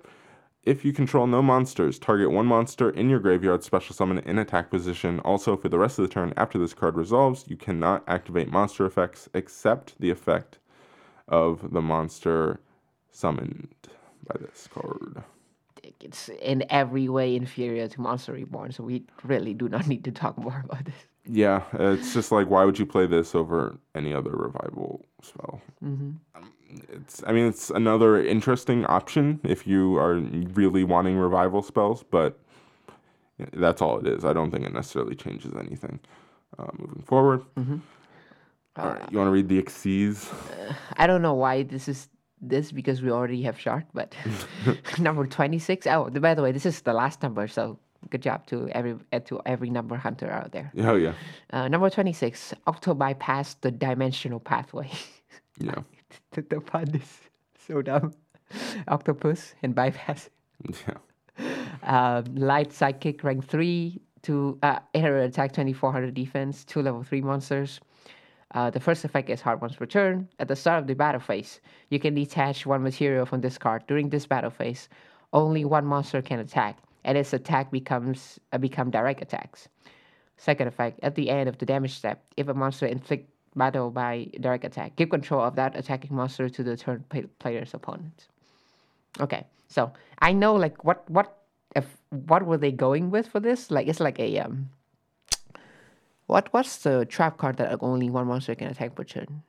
[0.63, 4.69] If you control no monsters, target one monster in your graveyard, special summon in attack
[4.69, 5.19] position.
[5.21, 8.85] Also, for the rest of the turn after this card resolves, you cannot activate monster
[8.85, 10.59] effects except the effect
[11.29, 12.61] of the monster
[13.11, 13.75] summoned
[14.27, 15.25] by this card.
[16.01, 20.13] It's in every way inferior to Monster Reborn, so we really do not need to
[20.13, 20.95] talk more about this.
[21.27, 25.61] Yeah, it's just like why would you play this over any other revival spell?
[25.85, 26.11] Mm-hmm.
[26.93, 32.39] It's I mean it's another interesting option if you are really wanting revival spells, but
[33.53, 34.25] that's all it is.
[34.25, 36.01] I don't think it necessarily changes anything
[36.59, 37.43] uh, moving forward.
[38.77, 40.33] All right, you want to read the Xyz?
[40.97, 42.09] I don't know why this is
[42.41, 44.15] this because we already have Shard, but
[44.99, 45.87] number twenty six.
[45.87, 47.79] Oh, by the way, this is the last number, so
[48.09, 50.73] good job to every uh, to every number hunter out there.
[50.79, 51.13] Oh yeah,
[51.53, 52.55] Uh, number twenty six.
[52.67, 54.91] Octo bypass the dimensional pathway.
[55.59, 55.75] yeah,
[56.33, 57.21] the, the pun is
[57.67, 58.13] so dumb.
[58.89, 60.31] Octopus and bypass.
[60.87, 60.97] yeah.
[61.83, 67.81] Um, light psychic rank three to uh, 800 attack, 2400 defense, two level three monsters.
[68.53, 70.29] Uh, the first effect is hard one's return.
[70.41, 73.85] At the start of the battle phase, you can detach one material from this card.
[73.87, 74.89] During this battle phase,
[75.33, 79.69] only one monster can attack, and its attack becomes uh, become direct attacks.
[80.37, 84.29] Second effect, at the end of the damage step, if a monster inflict battle by
[84.41, 88.29] direct attack, give control of that attacking monster to the turn play- player's opponent.
[89.21, 91.37] Okay, so I know like what what
[91.77, 93.71] if what were they going with for this?
[93.71, 94.71] Like it's like a um.
[96.27, 99.43] What what's the trap card that only one monster can attack per turn?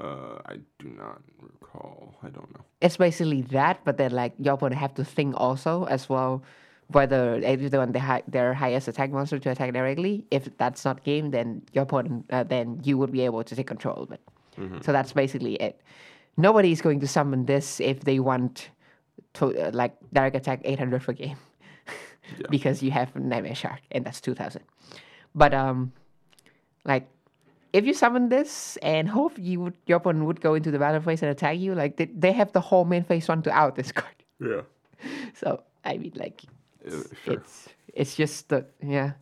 [0.00, 2.14] Uh, I do not recall.
[2.22, 2.64] I don't know.
[2.80, 6.42] It's basically that, but then like your opponent have to think also as well
[6.88, 10.24] whether if they want the high, their highest attack monster to attack directly.
[10.30, 13.66] If that's not game, then your opponent uh, then you would be able to take
[13.66, 14.20] control of it.
[14.82, 15.80] So that's basically it.
[16.36, 18.70] Nobody is going to summon this if they want
[19.34, 21.36] to uh, like direct attack 800 per game
[22.50, 24.62] because you have Nightmare Shark and that's 2000.
[25.34, 25.92] But um,
[26.84, 27.08] like
[27.72, 31.00] if you summon this and hope you would, your opponent would go into the battle
[31.00, 33.76] phase and attack you, like they, they have the whole main phase one to out
[33.76, 34.14] this card.
[34.40, 34.62] Yeah.
[35.34, 36.42] So I mean, like
[36.86, 36.90] Uh,
[37.24, 37.34] sure.
[37.34, 39.12] it's it's just the yeah,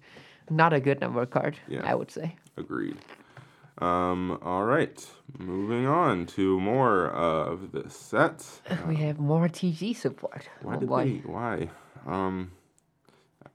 [0.50, 1.56] not a good number card.
[1.68, 1.80] Yeah.
[1.84, 2.36] I would say.
[2.58, 2.96] Agreed.
[3.78, 5.06] Um, all right.
[5.38, 8.44] Moving on to more of the set.
[8.88, 10.48] we have more TG support.
[10.62, 11.04] Why oh did boy.
[11.04, 11.16] they?
[11.30, 11.68] Why?
[12.06, 12.52] Um,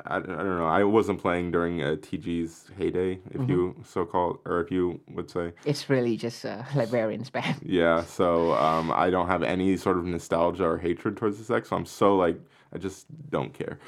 [0.05, 0.65] I, I don't know.
[0.65, 5.29] I wasn't playing during uh, TG's heyday, if you so called, or if you would
[5.29, 5.53] say.
[5.65, 7.57] It's really just a librarian band.
[7.65, 8.03] Yeah.
[8.03, 11.69] So um, I don't have any sort of nostalgia or hatred towards the sex.
[11.69, 12.39] So I'm so like,
[12.73, 13.79] I just don't care.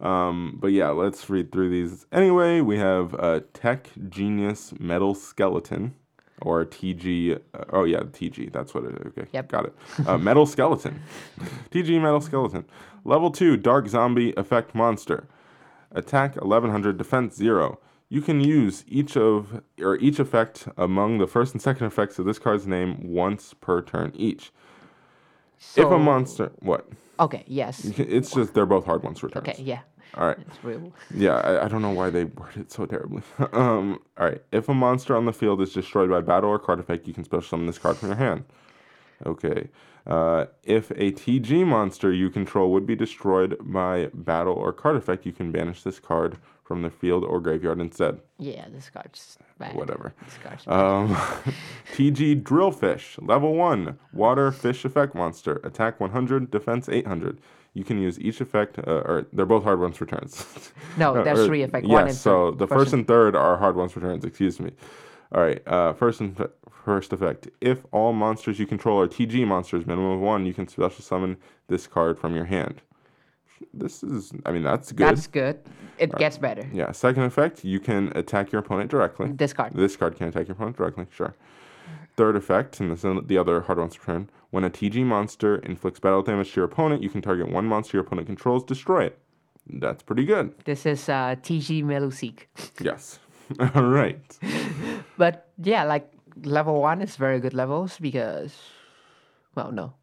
[0.00, 2.06] Um, but yeah, let's read through these.
[2.12, 5.94] Anyway, we have uh, Tech Genius Metal Skeleton.
[6.42, 9.06] Or TG, uh, oh yeah, TG, that's what it is.
[9.06, 9.48] Okay, Yep.
[9.48, 9.74] got it.
[10.06, 11.00] Uh, metal Skeleton.
[11.70, 12.64] TG Metal Skeleton.
[13.04, 15.28] Level 2 Dark Zombie Effect Monster.
[15.94, 17.78] Attack 1100, defense 0.
[18.08, 22.26] You can use each of or each effect among the first and second effects of
[22.26, 24.52] this card's name once per turn each.
[25.76, 26.86] if a monster, what?
[27.18, 27.44] Okay.
[27.46, 27.84] Yes.
[27.84, 29.48] It's just they're both hard ones returns.
[29.48, 29.62] Okay.
[29.62, 29.80] Yeah.
[30.16, 30.38] All right.
[30.46, 30.92] It's real.
[31.12, 33.22] Yeah, I, I don't know why they worded it so terribly.
[33.52, 34.42] um, all right.
[34.52, 37.24] If a monster on the field is destroyed by battle or card effect, you can
[37.24, 38.44] special summon this card from your hand.
[39.26, 39.68] Okay.
[40.06, 45.24] Uh, if a TG monster you control would be destroyed by battle or card effect,
[45.24, 48.20] you can banish this card from the field or graveyard instead.
[48.38, 48.66] Yeah.
[48.70, 49.74] This card's bad.
[49.74, 50.14] Whatever.
[50.24, 50.74] This card's bad.
[50.78, 51.08] Um,
[51.94, 57.40] TG Drillfish, level 1, water fish effect monster, attack 100, defense 800.
[57.74, 60.46] You can use each effect, uh, or they're both hard ones for turns.
[60.96, 63.34] No, Uh, there's or- three effect, Yes, one and so the First and- and third
[63.36, 64.70] are hard ones for turns, excuse me.
[65.32, 65.66] All right.
[65.66, 66.36] Uh, first and
[66.84, 67.48] first effect.
[67.60, 71.36] If all monsters you control are TG monsters, minimum of one, you can special summon
[71.68, 72.82] this card from your hand.
[73.72, 75.06] This is, I mean, that's good.
[75.08, 75.60] That's good.
[75.98, 76.68] It gets better.
[76.72, 76.92] yeah.
[76.92, 79.30] Second effect, you can attack your opponent directly.
[79.32, 79.72] This card.
[79.74, 81.34] This card can attack your opponent directly, sure.
[82.16, 84.28] Third effect, and this is the other hard one's turn.
[84.50, 87.96] When a TG monster inflicts battle damage to your opponent, you can target one monster
[87.96, 89.18] your opponent controls, destroy it.
[89.68, 90.54] That's pretty good.
[90.64, 92.46] This is uh, TG Melusik.
[92.80, 93.18] Yes.
[93.74, 94.38] All right.
[95.16, 96.10] But yeah, like
[96.42, 98.52] level one is very good levels because,
[99.54, 99.94] well, no.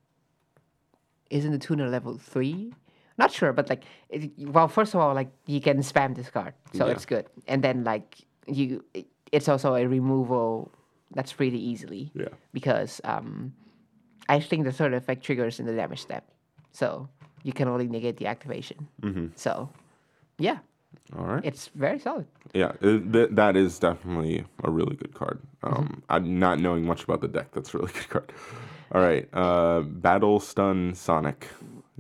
[1.30, 2.74] Isn't the tuner level three?
[3.18, 6.54] Not sure, but like, it, well, first of all, like you can spam this card,
[6.74, 6.94] so Yeah.
[6.94, 7.26] it's good.
[7.48, 10.72] And then like you, it- it's also a removal
[11.16, 12.12] that's pretty easily.
[12.14, 12.28] Yeah.
[12.54, 13.54] Because um,
[14.30, 16.24] I think the third effect triggers in the damage step,
[16.72, 17.08] so
[17.44, 18.88] you can only negate the activation.
[19.02, 19.28] Mm-hmm.
[19.36, 19.70] So,
[20.38, 20.60] yeah,
[21.18, 21.44] All right.
[21.44, 22.26] it's very solid.
[22.54, 25.40] Yeah, it, th- that is definitely a really good card.
[25.64, 27.52] Um, I'm not knowing much about the deck.
[27.52, 28.32] That's a really good card.
[28.94, 31.48] All right, uh, Battle Stun Sonic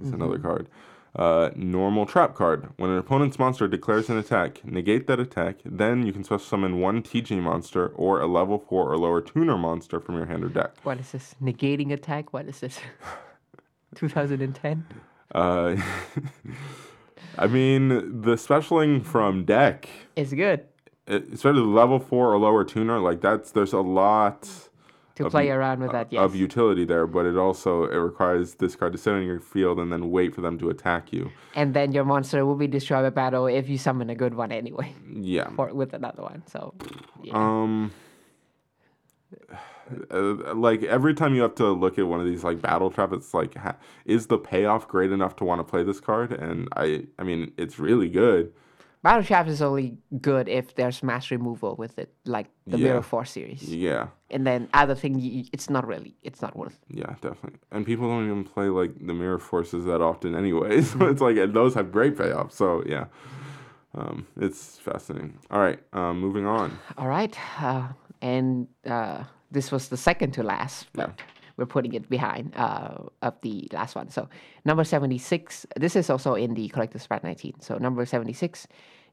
[0.01, 0.67] is another card.
[1.13, 2.69] Uh, normal trap card.
[2.77, 5.57] When an opponent's monster declares an attack, negate that attack.
[5.65, 9.57] Then you can special summon one TG monster or a level four or lower tuner
[9.57, 10.71] monster from your hand or deck.
[10.83, 11.35] What is this?
[11.41, 12.31] Negating attack?
[12.31, 12.79] What is this?
[13.95, 14.85] 2010?
[15.35, 15.75] Uh,
[17.37, 20.65] I mean, the specialing from deck It's good
[21.07, 24.47] especially level four or lower tuner, like that's there's a lot
[25.15, 26.11] to Of play around with that.
[26.13, 26.21] Yes.
[26.21, 29.79] of utility there, but it also it requires this card to sit on your field
[29.79, 31.31] and then wait for them to attack you.
[31.55, 34.51] and then your monster will be destroyed by battle if you summon a good one
[34.51, 35.49] anyway, Yeah.
[35.57, 36.43] or with another one.
[36.47, 36.73] So,
[37.23, 37.33] yeah.
[37.33, 37.91] Um.
[40.11, 43.11] Uh, like every time you have to look at one of these like battle trap,
[43.13, 46.31] it's like, ha- is the payoff great enough to want to play this card?
[46.31, 48.53] And I, I mean, it's really good.
[49.03, 52.87] battle trap is only good if there's mass removal with it, like the Yeah.
[52.89, 53.63] Mirror Force series.
[53.63, 55.13] Yeah, And then other thing,
[55.51, 56.77] it's not really, it's not worth.
[56.87, 57.59] yeah, definitely.
[57.71, 60.81] And people don't even play like the mirror forces that often, anyway.
[60.89, 62.53] So it's like, and those have great payoffs.
[62.53, 63.05] So yeah,
[63.95, 65.39] um, it's fascinating.
[65.49, 66.77] All right, um, moving on.
[66.97, 67.87] All right, uh,
[68.21, 71.25] and uh, this was the second to last, but Yeah.
[71.57, 74.09] we're putting it behind uh, of the last one.
[74.09, 74.27] So
[74.65, 75.65] number seventy six.
[75.75, 77.59] This is also in the collector's pack nineteen.
[77.61, 78.67] So number seventy six,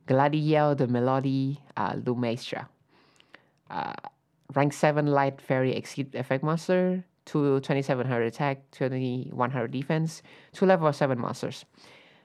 [0.06, 2.66] Gladiel de Melody uh, Lumaestra.
[3.70, 3.92] Uh,
[4.54, 7.04] rank seven light fairy exceed effect monster.
[7.26, 10.22] Two 2700 attack, 2100 defense,
[10.54, 11.66] two level 7 monsters.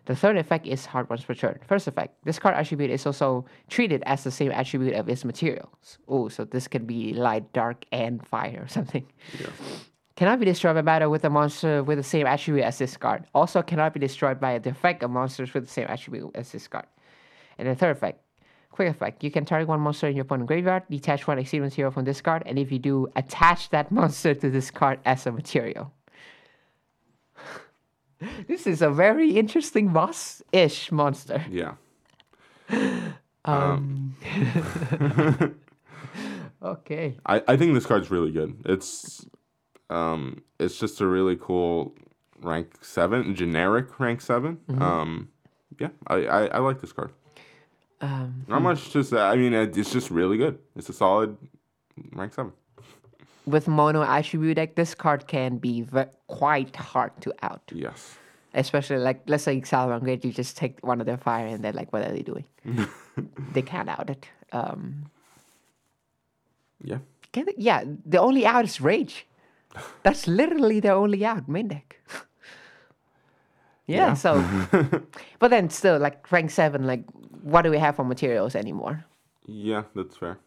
[0.05, 1.59] The third effect is hard ones per turn.
[1.65, 5.97] First effect, this card attribute is also treated as the same attribute of its materials.
[6.09, 9.05] Oh, so this can be light, dark, and fire or something.
[10.15, 13.25] Cannot be destroyed by battle with a monster with the same attribute as this card.
[13.33, 16.67] Also cannot be destroyed by a defect of monsters with the same attribute as this
[16.67, 16.85] card.
[17.57, 18.19] And the third effect,
[18.71, 21.91] quick effect, you can target one monster in your opponent's graveyard, detach one exceed material
[21.91, 25.31] from this card, and if you do, attach that monster to this card as a
[25.31, 25.91] material.
[28.47, 31.45] this is a very interesting boss-ish monster.
[31.49, 31.73] Yeah.
[36.63, 37.17] Okay.
[37.25, 38.55] I, I think this card's really good.
[38.65, 39.25] It's
[39.89, 41.93] um it's just a really cool
[42.41, 45.27] rank seven, generic rank 7 Um
[45.79, 47.11] yeah, I, I, I like this card.
[47.99, 49.17] Um, Not much to say.
[49.17, 50.59] I mean, it's just really good.
[50.75, 51.37] It's a solid
[52.13, 52.51] rank seven.
[53.45, 57.61] With mono attribute deck, this card can be ve- quite hard to out.
[57.73, 58.17] Yes.
[58.53, 61.91] Especially like let's say Salamangreat, you just take one of their fire and they're like,
[61.91, 62.45] what are they doing?
[63.53, 64.27] they can't out it.
[64.53, 65.09] Um,
[66.83, 66.99] Yeah.
[67.33, 69.25] can they, yeah, the only out is Rage.
[70.03, 71.97] That's literally their only out main deck.
[73.87, 74.13] yeah, Yeah.
[74.13, 74.41] so
[75.39, 77.03] but then still like rank seven, like
[77.41, 79.03] what do we have for materials anymore?
[79.45, 80.37] Yeah, that's fair.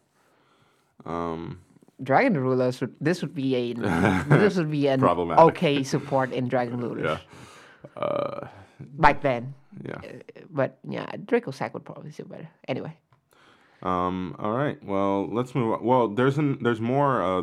[1.05, 1.59] Um
[2.03, 3.73] Dragon Rulers would this would be a
[4.29, 7.19] this would be an okay support in Dragon Rulers
[7.95, 8.01] yeah.
[8.01, 8.47] Uh
[8.79, 9.53] back then.
[9.83, 10.01] yeah.
[10.49, 12.47] But yeah, Draco Sack would probably do better.
[12.67, 12.95] Anyway,
[13.81, 14.77] Um all right.
[14.83, 15.83] Well, let's move on.
[15.83, 17.41] Well, there's an there's more uh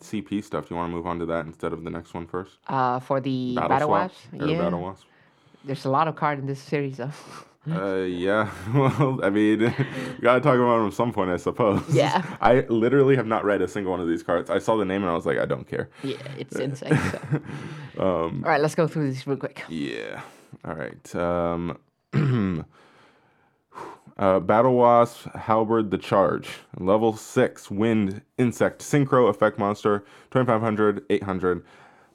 [0.00, 0.68] CP stuff.
[0.68, 2.58] Do you want to move on to that instead of the next one first?
[2.68, 5.04] uh, for the Battle, Battle, Wasps, yeah, Battle Wasp?
[5.64, 7.10] there's a lot of card in this series though.
[7.70, 8.50] Uh, yeah.
[8.74, 9.72] Well, I mean, you
[10.20, 11.82] gotta talk about them at some point, I suppose.
[11.88, 12.22] Yeah.
[12.40, 14.50] I literally have not read a single one of these cards.
[14.50, 15.88] I saw the name and I was like, I don't care.
[16.02, 16.98] yeah, it's insane.
[17.10, 17.18] So.
[17.98, 19.62] Um, All right, let's go through these real quick.
[19.68, 20.20] yeah.
[20.64, 21.14] All right.
[21.14, 21.78] Um,
[24.18, 26.48] uh, Battle Wasp, Halberd the Charge.
[26.78, 31.64] Level 6, Wind, Insect, Synchro, Effect Monster, 2500, 800.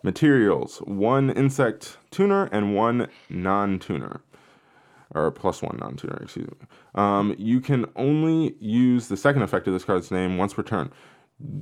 [0.04, 4.22] Materials, one Insect Tuner and one Non Tuner.
[5.14, 6.20] Or plus one non-tuner.
[6.22, 6.68] Excuse me.
[6.96, 10.92] Um, you can only use the second effect of this card's name once per turn.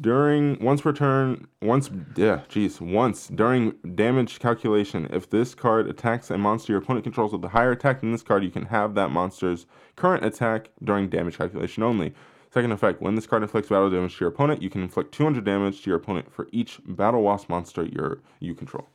[0.01, 6.29] During once per turn, once yeah, geez, once during damage calculation, if this card attacks
[6.29, 8.93] a monster your opponent controls with a higher attack than this card, you can have
[8.95, 12.13] that monster's current attack during damage calculation only.
[12.51, 15.45] Second effect: When this card inflicts battle damage to your opponent, you can inflict 200
[15.45, 18.89] damage to your opponent for each battle wasp monster your you control.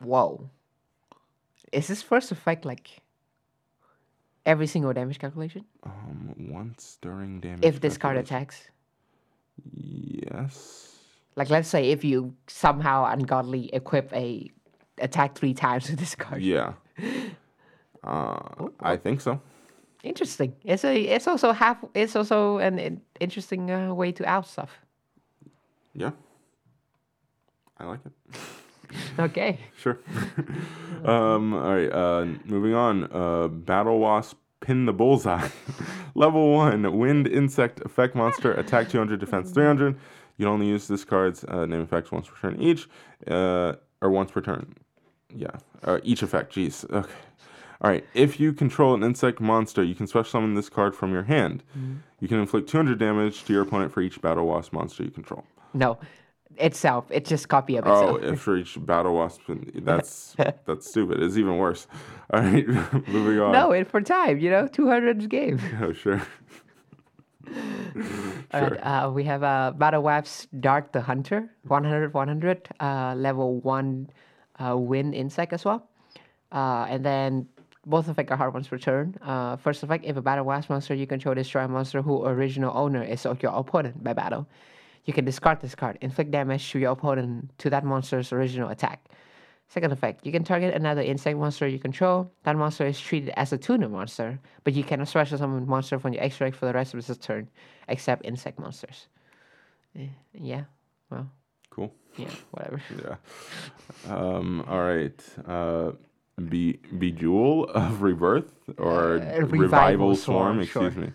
[0.00, 0.50] Whoa.
[1.72, 3.00] Is this first effect like
[4.46, 5.64] every single damage calculation?
[5.82, 7.64] Um, once during damage.
[7.64, 8.70] If this card attacks?
[9.72, 10.94] Yes.
[11.34, 14.50] Like let's say if you somehow ungodly equip a
[14.98, 16.42] attack three times with this card.
[16.42, 16.72] Yeah.
[18.04, 19.40] Uh, I think so.
[20.04, 20.54] Interesting.
[20.62, 24.70] It's a it's also half it's also an, in- interesting uh, way to out stuff.
[25.92, 26.12] Yeah.
[27.78, 28.12] I like it.
[29.18, 29.58] Okay.
[29.78, 29.98] Sure.
[31.04, 31.90] um, all right.
[31.90, 33.04] Uh, moving on.
[33.10, 35.48] Uh, Battle Wasp pin the bullseye.
[36.14, 36.98] Level one.
[36.98, 38.52] Wind insect effect monster.
[38.52, 39.18] Attack 200.
[39.18, 39.94] Defense 300.
[40.36, 42.88] You can only use this card's uh, name effects once per turn each,
[43.26, 44.74] uh, or once per turn.
[45.34, 45.56] Yeah.
[45.82, 46.54] Uh, each effect.
[46.54, 46.84] Jeez.
[46.90, 47.10] Okay.
[47.80, 48.04] All right.
[48.14, 51.62] If you control an insect monster, you can special summon this card from your hand.
[52.20, 55.44] You can inflict 200 damage to your opponent for each Battle Wasp monster you control.
[55.74, 55.98] No.
[56.58, 57.06] Itself.
[57.10, 58.32] It's just copy of Oh, itself.
[58.32, 59.42] if for each battle wasp,
[59.74, 60.34] that's
[60.66, 61.22] that's stupid.
[61.22, 61.86] It's even worse.
[62.32, 62.66] All right,
[63.08, 63.52] moving on.
[63.52, 65.60] no, it for time, you know, 200 game.
[65.80, 66.22] Oh, sure.
[68.52, 74.10] Alright, uh, we have uh, Battle Wasp Dart the Hunter, 100, 100, uh, level 1
[74.58, 75.88] uh, wind insect as well.
[76.50, 77.46] Uh, and then
[77.84, 79.14] both effect are hard ones per turn.
[79.22, 82.76] Uh, first effect, if a Battle Wasp monster you control destroy a monster who original
[82.76, 84.48] owner is your opponent by battle,
[85.06, 89.04] you can discard this card, inflict damage to your opponent to that monster's original attack.
[89.68, 92.30] Second effect, you can target another insect monster you control.
[92.44, 96.12] That monster is treated as a tuner monster, but you cannot special summon monster from
[96.12, 97.48] your extra deck for the rest of its turn,
[97.88, 99.08] except insect monsters.
[99.98, 100.64] Eh, yeah,
[101.10, 101.28] well,
[101.70, 101.92] Cool.
[102.16, 102.80] yeah, whatever.
[104.06, 104.14] Yeah.
[104.14, 104.64] Um.
[104.68, 105.20] All right.
[105.46, 105.92] Uh.
[106.50, 110.16] Be Bejewel of Rebirth or Uh, Revival, Revival Swarm.
[110.16, 111.02] Swarm, Excuse sure.
[111.02, 111.12] me.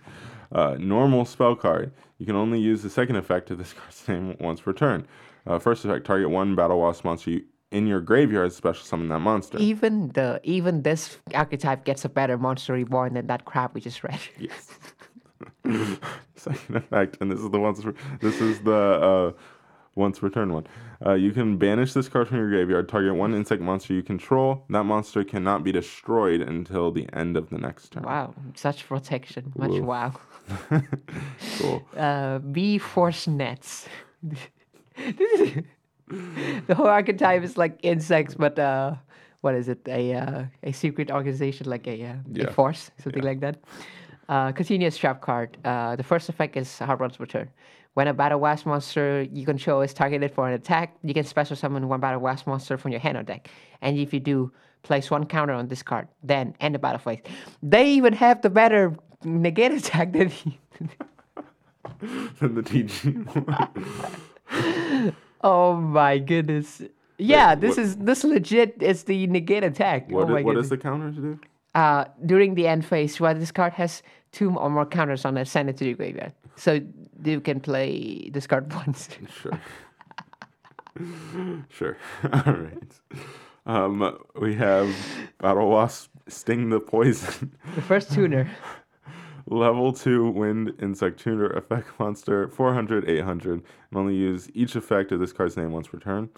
[0.52, 1.92] Uh, normal spell card.
[2.18, 5.08] You can only use the second effect of this card's name once per turn.
[5.48, 8.52] Uh, first effect: target one battle wasp monster you, in your graveyard.
[8.54, 9.58] Special summon that monster.
[9.58, 14.04] Even the even this archetype gets a better monster reborn than that crap we just
[14.04, 14.20] read.
[14.40, 14.70] Yes.
[16.36, 17.82] Second effect, and this is the once.
[18.20, 19.32] This is the uh,
[19.96, 20.66] once return one.
[21.06, 22.90] Uh, you can banish this card from your graveyard.
[22.90, 24.64] Target one insect monster you control.
[24.70, 28.04] That monster cannot be destroyed until the end of the next turn.
[28.04, 29.54] Wow, such protection.
[29.56, 29.84] Much Woof.
[29.84, 30.14] wow.
[31.60, 31.84] Cool.
[31.96, 33.88] Uh, B force nets.
[34.98, 35.64] This is-
[36.68, 38.96] the whole archetype is like insects, but uh,
[39.42, 39.80] what is it?
[39.88, 42.48] A uh, a secret organization, like a, uh, Yeah.
[42.48, 43.56] a force, something like that.
[44.28, 45.58] Uh, continuous trap card.
[45.64, 47.50] Uh, the first effect is hard one's return.
[47.94, 51.56] When a battle wasp monster you control is targeted for an attack, you can special
[51.56, 53.50] summon one battle wasp monster from your hand or deck.
[53.82, 54.52] And if you do,
[54.84, 56.08] place one counter on this card.
[56.24, 57.22] Then end the battle phase.
[57.64, 60.60] They even have the better negate attack than he.
[62.40, 63.26] Then the TG.
[65.44, 66.82] Oh my goodness.
[67.18, 70.10] Yeah, this what- is this legit is the negate attack.
[70.10, 71.40] what, oh i- my what is the counter do?
[71.74, 74.04] uh during the end phase while this card has
[74.34, 76.34] two or more counters on it, send it to the graveyard.
[76.56, 76.80] So
[77.24, 79.08] you can play this card once.
[79.42, 79.60] Sure.
[81.70, 81.98] sure.
[82.34, 82.94] All right.
[83.66, 84.90] Um, we have
[85.40, 87.52] Battle Wasp Sting the Poison.
[87.76, 88.50] the first tuner.
[89.48, 93.64] Level 2 Wind Insect Tuner Effect Monster, 400, 800, and
[93.94, 96.30] only use each effect of this card's name once per turn.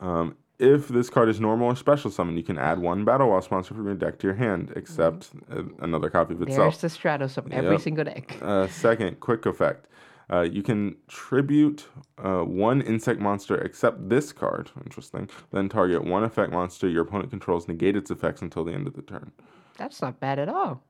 [0.00, 3.50] Um, if this card is normal or special summon, you can add one Battle Wasp
[3.52, 6.80] monster from your deck to your hand, except uh, another copy of itself.
[6.80, 7.80] There's the Stratos of every Yep.
[7.80, 8.36] single deck.
[8.42, 9.86] Uh, second, quick effect.
[10.30, 11.86] Uh, you can tribute
[12.22, 14.70] uh, one insect monster except this card.
[14.84, 15.30] Interesting.
[15.52, 18.94] Then target one effect monster your opponent controls, negate its effects until the end of
[18.94, 19.32] the turn.
[19.78, 20.82] That's not bad at all.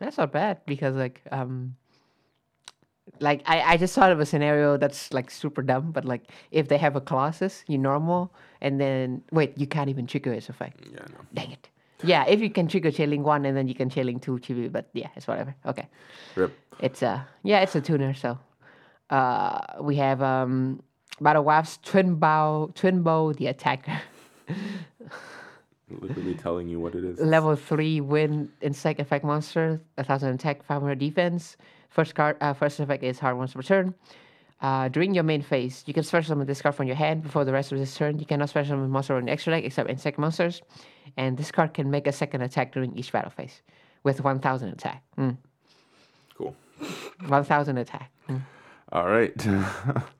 [0.00, 1.76] That's not bad because like um
[3.20, 6.68] like I, I just thought of a scenario that's like super dumb, but like if
[6.68, 10.80] they have a Colossus, you normal, and then wait, you can't even trigger its effect.
[10.84, 11.18] Yeah, no.
[11.34, 11.68] Dang it.
[12.02, 14.88] Yeah, if you can trigger chilling one and then you can chilling two chibi, but
[14.94, 15.54] yeah, it's whatever.
[15.66, 15.86] Okay.
[16.34, 16.52] Rip.
[16.80, 18.38] It's a yeah, it's a tuner, so
[19.10, 20.82] uh we have um
[21.20, 24.00] Battle Wasp Twin Bow Twin Bow the attacker.
[25.90, 27.18] Literally telling you what it is.
[27.18, 31.56] Level three win insect effect monster, a thousand attack, five hundred defense.
[31.88, 33.94] First card, uh, first effect is hard once per turn.
[34.60, 37.44] Uh, during your main phase, you can special summon this card from your hand before
[37.44, 38.18] the rest of this turn.
[38.18, 40.60] You cannot special summon monster on extra deck except insect monsters,
[41.16, 43.62] and this card can make a second attack during each battle phase.
[44.02, 45.02] with 1,000 attack.
[45.18, 45.36] Mm.
[46.36, 46.54] Cool.
[47.26, 48.10] 1,000 attack.
[48.28, 48.42] Mm.
[48.92, 49.46] All right.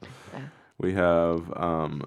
[0.79, 2.03] we have um,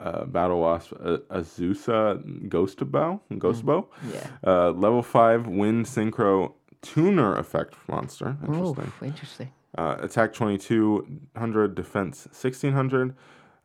[0.00, 3.20] uh, Battle Wasp uh, Azusa Ghost Bow.
[3.38, 3.88] Ghost Bow.
[4.12, 4.26] Yeah.
[4.44, 8.36] Uh, level 5 Wind Synchro Tuner Effect monster.
[8.46, 8.92] Interesting.
[9.02, 9.52] interesting.
[9.76, 13.14] Uh, attack 2200, defense 1600.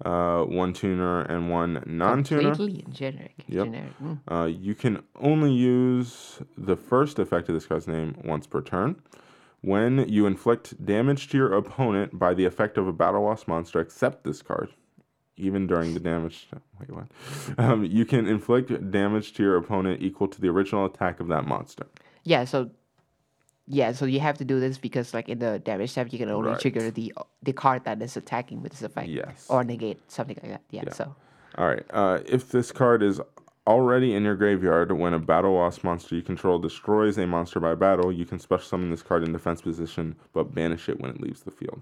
[0.03, 2.53] Uh, one tuner and one non-tuner.
[2.53, 3.33] Completely generic.
[3.47, 3.65] Yep.
[3.65, 3.93] Generic.
[4.03, 4.19] Mm.
[4.27, 8.97] Uh, you can only use the first effect of this card's name once per turn.
[9.61, 13.79] When you inflict damage to your opponent by the effect of a Battle Wasp monster,
[13.79, 14.69] except this card,
[15.38, 16.47] even during the damage.
[16.79, 17.07] Wait, what?
[17.57, 21.45] Um, you can inflict damage to your opponent equal to the original attack of that
[21.47, 21.86] monster.
[22.23, 22.69] Yeah, so
[23.67, 26.29] yeah, so you have to do this because like in the damage step you can
[26.29, 26.59] only Right.
[26.59, 27.13] trigger the
[27.43, 29.09] the card that is attacking with this effect.
[29.09, 29.47] Yes.
[29.49, 30.61] Or negate something like that.
[30.71, 30.91] Yeah.
[30.93, 31.15] So
[31.57, 31.86] All right.
[31.89, 33.19] Uh, if this card is
[33.67, 37.73] already in your graveyard, when a Battle Wasp monster you control destroys a monster by
[37.75, 41.19] battle, you can special summon this card in defense position, but banish it when it
[41.21, 41.81] leaves the field.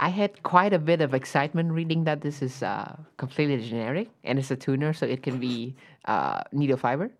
[0.00, 4.38] I had quite a bit of excitement reading that this is uh, completely generic and
[4.38, 5.74] it's a tuner, so it can be
[6.06, 7.10] uh, needle fiber,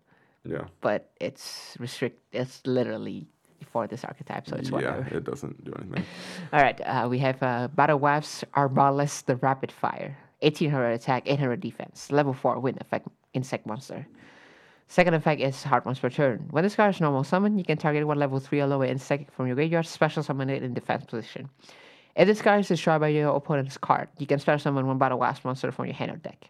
[0.43, 0.65] Yeah.
[0.81, 2.19] but it's restrict.
[2.33, 3.27] It's literally
[3.71, 5.07] for this archetype, so it's whatever.
[5.09, 6.05] Yeah, it doesn't do anything.
[6.53, 10.17] All right, uh, we have uh, Battle Wasps Arbalest the Rapid Fire.
[10.41, 12.11] 1800 attack, 800 defense.
[12.11, 14.05] Level 4 wind effect, insect monster.
[14.87, 16.47] Second effect is Hard Monster per turn.
[16.51, 19.31] When this card is normal summon, you can target one level 3 or lower insect
[19.31, 21.49] from your graveyard, special summon it in defense position.
[22.15, 25.19] If this card is destroyed by your opponent's card, you can special summon one Battle
[25.19, 26.49] Wasp monster from your hand or deck.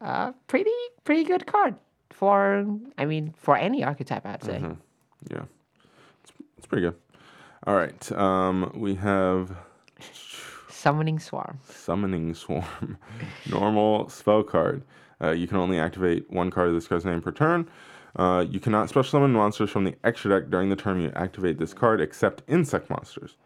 [0.00, 0.70] Uh, pretty,
[1.04, 1.74] pretty good card
[2.10, 2.64] for,
[2.96, 4.62] I mean, for any archetype, I'd say.
[5.30, 5.42] Yeah.
[6.22, 6.94] It's, it's pretty good.
[7.66, 8.12] All right.
[8.12, 9.56] Um, we have
[10.68, 11.58] Summoning Swarm.
[11.68, 12.98] Summoning Swarm.
[13.50, 14.82] Normal spell card.
[15.20, 17.68] Uh, you can only activate one card of this card's name per turn.
[18.14, 21.58] Uh, you cannot special summon monsters from the extra deck during the turn you activate
[21.58, 23.36] this card, except insect monsters.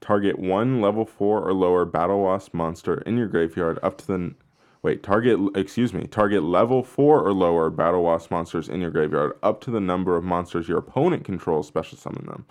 [0.00, 4.14] Target one level four or lower Battle Wasp monster in your graveyard up to the.
[4.14, 4.34] n-
[4.82, 5.38] Wait, target.
[5.54, 6.06] Excuse me.
[6.06, 10.16] Target level four or lower Battle Wasp monsters in your graveyard up to the number
[10.16, 11.66] of monsters your opponent controls.
[11.68, 12.46] Special summon them.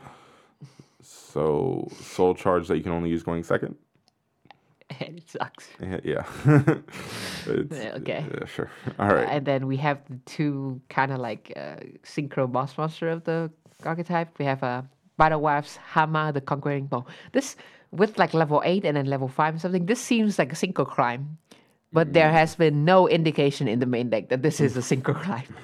[1.02, 3.76] So soul charge that you can only use going second.
[5.00, 5.70] And it sucks.
[5.82, 6.00] Yeah.
[6.04, 6.24] yeah.
[7.48, 8.26] It's- okay.
[8.32, 8.70] Yeah, sure.
[9.00, 9.28] All right.
[9.30, 13.50] And then we have the two kind of like uh, synchro boss monster of the
[13.84, 14.38] archetype.
[14.38, 14.88] We have a
[15.20, 17.06] Battle Wasps Hama the Conquering Bow.
[17.34, 17.56] This
[17.92, 19.86] with like level eight and then level five and something.
[19.86, 21.38] This seems like a synchro climb,
[21.94, 22.14] but mm.
[22.14, 25.56] there has been no indication in the main deck that this is a synchro climb.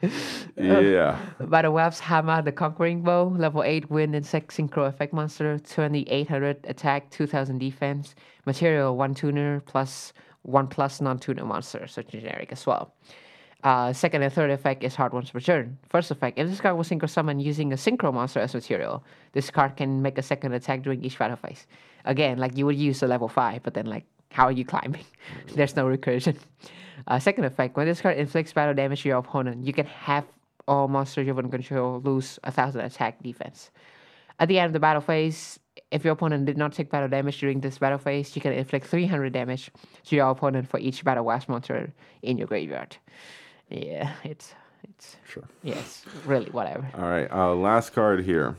[0.56, 1.18] yeah.
[1.40, 7.10] Battle Wasps Hama the Conquering Bow, level 8 wind insect synchro effect monster, 2800 attack,
[7.10, 8.14] 2000 defense,
[8.46, 10.12] material 1 tuner plus
[10.42, 12.94] 1 plus non tuner monster, so generic as well.
[13.62, 15.76] Uh, second and third effect is hard ones per turn.
[15.88, 19.50] First effect, if this card was synchro summoned using a synchro monster as material, this
[19.50, 21.66] card can make a second attack during each battle phase.
[22.06, 25.04] Again, like you would use a level 5, but then like, how are you climbing?
[25.54, 26.36] There's no recursion.
[27.06, 30.24] Uh, second effect, when this card inflicts battle damage to your opponent, you can have
[30.66, 33.70] all monsters you opponent control lose a thousand attack defense.
[34.38, 35.58] At the end of the battle phase,
[35.90, 38.86] if your opponent did not take battle damage during this battle phase, you can inflict
[38.86, 39.70] 300 damage
[40.04, 41.92] to your opponent for each battle wasp monster
[42.22, 42.96] in your graveyard.
[43.70, 45.44] Yeah, it's it's Sure.
[45.62, 46.88] yes, really whatever.
[46.96, 47.30] All right.
[47.30, 48.56] Uh, last card here.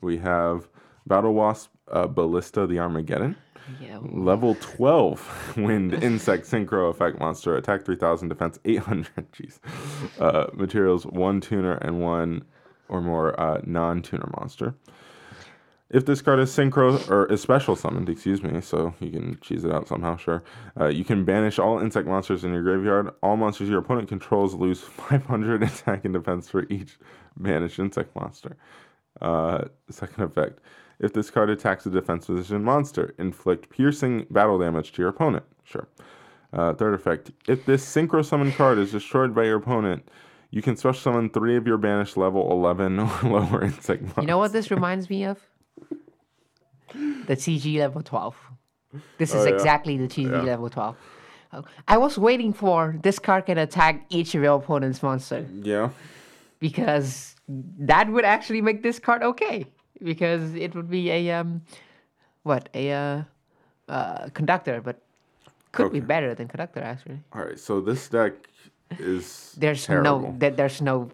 [0.00, 0.68] We have
[1.06, 3.36] Battle Wasp uh, Ballista the Armageddon.
[3.80, 7.56] Yeah, Level 12 Wind Insect Synchro Effect Monster.
[7.56, 9.06] Attack 3000, defense 800.
[9.32, 9.58] Jeez.
[10.18, 12.42] Uh, materials 1 tuner and 1
[12.88, 14.74] or more uh, non tuner monster.
[15.90, 19.64] If this card is synchro or is special summoned, excuse me, so you can cheese
[19.64, 20.44] it out somehow, sure.
[20.78, 23.10] Uh, you can banish all insect monsters in your graveyard.
[23.24, 26.96] All monsters your opponent controls lose 500 attack and defense for each
[27.36, 28.56] banished insect monster.
[29.20, 30.60] Uh, second effect.
[31.00, 35.44] If this card attacks a defense position monster, inflict piercing battle damage to your opponent.
[35.64, 35.88] Sure.
[36.52, 37.32] Uh, third effect.
[37.48, 40.08] If this synchro summon card is destroyed by your opponent,
[40.50, 44.22] you can special summon three of your banished level 11 or lower insect monsters.
[44.22, 45.49] you know what this reminds me of?
[47.26, 48.36] The TG level 12.
[49.18, 49.54] This is Oh, yeah.
[49.54, 50.42] exactly the TG Yeah.
[50.42, 50.96] level 12.
[51.52, 55.46] Oh, I was waiting for this card can attack each of your opponent's monster.
[55.62, 55.90] Yeah.
[56.60, 57.34] because
[57.78, 59.64] that would actually make this card okay
[60.04, 61.62] because it would be a um
[62.42, 63.22] what a uh,
[63.88, 65.00] uh conductor but
[65.72, 67.58] could be better than conductor actually All right.
[67.58, 68.34] So this deck
[68.98, 70.20] is there's terrible.
[70.20, 71.10] no there, there's no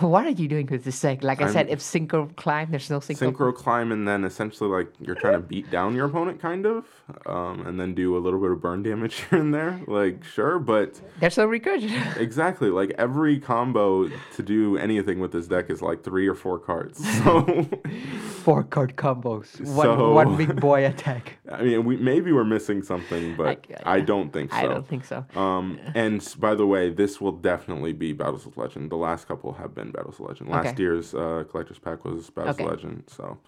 [0.00, 1.24] What are you doing with this deck?
[1.24, 3.32] Like I I'm- said, if synchro climb, there's no synchro.
[3.32, 6.84] Synchro climb and then essentially like you're trying to beat down your opponent, kind of,
[7.26, 9.80] um, and then do a little bit of burn damage here and there.
[9.88, 12.16] Like sure, but There's no recursion.
[12.16, 16.58] exactly like every combo to do anything with this deck is like three or four
[16.58, 16.98] cards.
[17.24, 17.68] So
[18.44, 19.60] Four card combos.
[19.60, 21.38] One So- one big boy attack.
[21.50, 24.04] I mean, we maybe we're missing something, but I, yeah.
[24.04, 24.58] don't think so.
[24.58, 25.24] I don't think so.
[25.34, 28.90] Um, and by the way, this will definitely be Battles of Legend.
[28.90, 30.50] The last couple have been Battles of Legend.
[30.50, 30.82] Last Okay.
[30.82, 32.64] year's uh, collector's pack was Battles Okay.
[32.64, 33.04] of Legend.
[33.08, 33.38] So,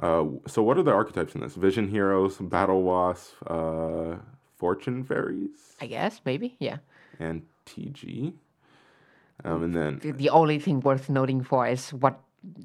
[0.00, 1.54] uh, so what are the archetypes in this?
[1.54, 4.16] Vision Heroes, Battle Wasp, uh,
[4.56, 6.78] Fortune Fairies, I guess maybe yeah.
[7.18, 8.34] and TG.
[9.44, 12.20] Um, and then The, the only thing worth noting for is what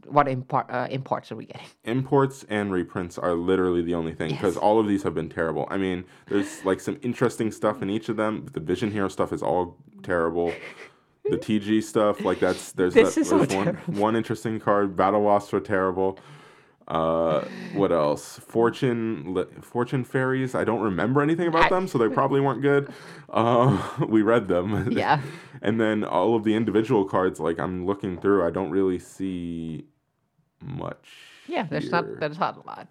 [0.08, 1.68] what import uh, imports are we getting?
[1.84, 4.64] imports and reprints are literally the only thing because Yes.
[4.64, 5.68] all of these have been terrible.
[5.70, 8.42] I mean, there's like some interesting stuff in each of them.
[8.42, 10.54] but The Vision Hero stuff is all terrible.
[11.30, 14.96] The TG stuff, like that's there's, that, so there's one one interesting card.
[14.96, 16.20] Battle Wasps are terrible.
[16.88, 17.42] Uh,
[17.74, 18.40] what else?
[18.40, 20.56] Fortune li- Fortune Fairies.
[20.56, 22.92] I don't remember anything about I- them, so they probably weren't good.
[23.30, 24.92] Uh, we read them.
[24.92, 25.22] Yeah.
[25.62, 29.86] and then all of the individual cards, like I'm looking through, I don't really see
[30.62, 31.10] much.
[31.48, 31.92] Yeah, there's here.
[31.92, 32.88] not there's not a lot.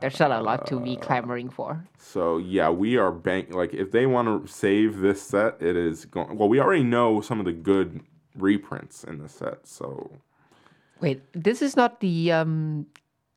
[0.00, 1.84] There's not a lot to be clamoring for.
[1.98, 6.04] So yeah, we are bank like if they want to save this set, it is
[6.04, 6.38] going.
[6.38, 8.00] Well, we already know some of the good
[8.36, 10.10] reprints in the set, so
[11.00, 12.86] Wait, this is not the um.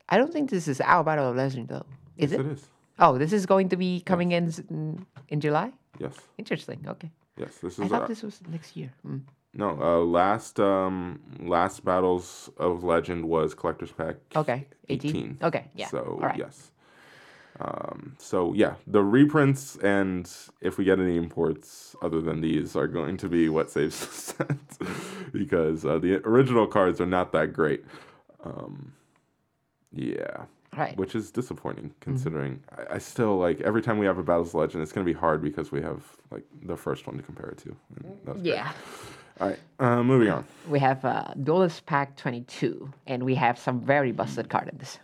[0.10, 1.86] I don't think this is our Battle of Legend though.
[2.18, 2.46] Is yes, it?
[2.46, 2.68] it is.
[3.00, 5.72] Oh, this is going to be coming in in, in July.
[6.00, 6.84] Yes, Interesting.
[6.88, 7.12] Okay.
[7.38, 7.80] yes, this is.
[7.80, 8.92] I thought Uh, this was next year.
[9.06, 9.22] Mm.
[9.54, 14.16] No, uh, last um last battles of legend was collector's pack.
[14.36, 14.68] Okay.
[14.90, 15.10] 18?
[15.10, 15.38] 18.
[15.44, 15.66] Okay.
[15.76, 15.88] Yeah.
[15.88, 16.38] So right.
[16.38, 16.72] yes.
[17.60, 20.30] Um, so yeah, the reprints and
[20.62, 24.12] if we get any imports other than these are going to be what saves the
[24.14, 27.84] set because uh, the original cards are not that great.
[28.44, 28.94] Um,
[29.94, 30.46] yeah,
[30.76, 30.98] Right.
[30.98, 32.00] which is disappointing Mm-hmm.
[32.00, 35.06] considering I, I still like every time we have a Battles of Legend, it's going
[35.06, 37.76] to be hard because we have like the first one to compare it to.
[37.98, 38.56] and that's great.
[39.38, 39.44] Yeah.
[39.44, 40.46] All right, uh, moving on.
[40.68, 45.00] We have uh, Duelist Pack 22, and we have some very busted card in this.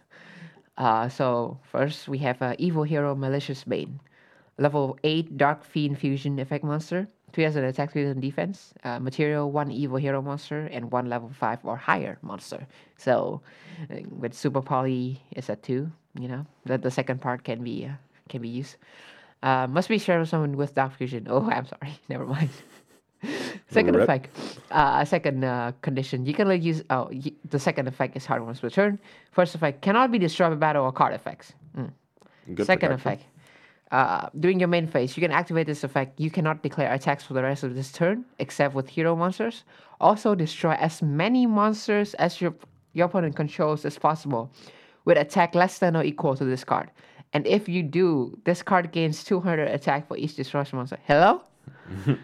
[0.77, 3.99] Uh, so first we have uh, Evil Hero Malicious Bane,
[4.57, 8.73] level 8 Dark Fiend Fusion effect monster, 2 has an attack, 3 has an defense,
[8.83, 12.65] uh, material 1 Evil Hero monster, and 1 level 5 or higher monster.
[12.97, 13.41] So
[13.91, 17.85] uh, with Super Poly is at 2, you know, that the second part can be
[17.85, 17.93] uh,
[18.29, 18.75] can be used.
[19.43, 21.27] Uh, must be shared with someone with Dark Fusion.
[21.29, 22.49] Oh, I'm sorry, never mind.
[23.69, 24.03] Second Rip.
[24.03, 24.29] effect,
[24.71, 26.25] uh, second uh, condition.
[26.25, 26.83] You can only use.
[26.89, 28.97] Oh, y- the second effect is hard once per turn.
[29.31, 31.53] First effect cannot be destroyed by battle or card effects.
[31.77, 31.91] Mm.
[32.55, 33.11] Good second protection.
[33.11, 33.23] effect.
[33.91, 36.19] Uh, during your main phase, you can activate this effect.
[36.19, 39.63] You cannot declare attacks for the rest of this turn, except with hero monsters.
[39.99, 42.53] Also, destroy as many monsters as your
[42.93, 44.49] your opponent controls as possible,
[45.05, 46.89] with attack less than or equal to this card.
[47.33, 50.97] And if you do, this card gains 200 attack for each destroyed monster.
[51.05, 51.41] Hello?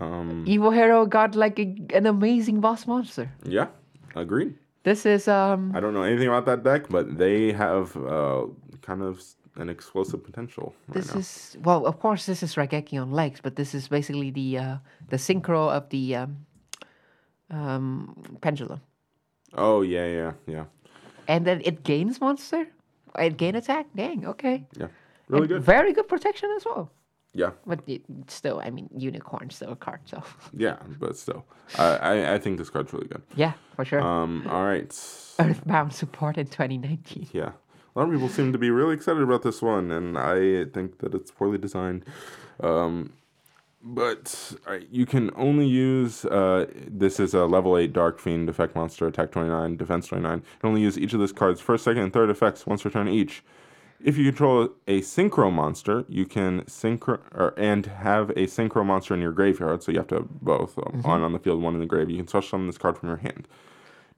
[0.00, 3.30] Um, Evil Hero got like a, an amazing boss monster.
[3.44, 3.68] yeah,
[4.16, 4.54] agreed.
[4.82, 8.46] This is um I don't know anything about that deck, but they have uh,
[8.82, 9.22] kind of
[9.56, 11.20] an explosive potential right this now.
[11.20, 14.76] is well of course this is Raigeki on legs, but this is basically the uh
[15.10, 16.46] the synchro of the um
[17.50, 18.80] um pendulum.
[19.56, 20.64] Oh yeah, yeah, yeah,
[21.28, 22.66] And then it gains monster?
[23.16, 23.86] It gain attack?
[23.94, 24.66] Dang, okay.
[24.76, 24.88] yeah.
[25.28, 25.62] Really And good.
[25.62, 26.90] Very good protection as well.
[27.34, 30.22] Yeah, But it, still, I mean, unicorn still a card, so
[30.52, 31.44] yeah, but still,
[31.78, 33.22] I I, I think this card's really good.
[33.36, 34.00] yeah, for sure.
[34.00, 34.92] Um, all right.
[35.40, 37.28] Earthbound support in 2019.
[37.32, 40.66] Yeah, a lot of people seem to be really excited about this one, and I
[40.66, 42.04] think that it's poorly designed.
[42.60, 43.12] Um,
[43.82, 48.74] but uh, you can only use uh, this is a level eight Dark Fiend effect
[48.74, 50.38] monster, attack twenty nine, defense twenty nine.
[50.38, 52.90] You can only use each of this card's first, second, and third effects once per
[52.90, 53.42] turn each.
[54.04, 59.14] If you control a synchro monster, you can synchro or, and have a synchro monster
[59.14, 59.82] in your graveyard.
[59.82, 62.10] So you have to have both um, one on the field, one in the grave.
[62.10, 63.48] You can special summon this card from your hand.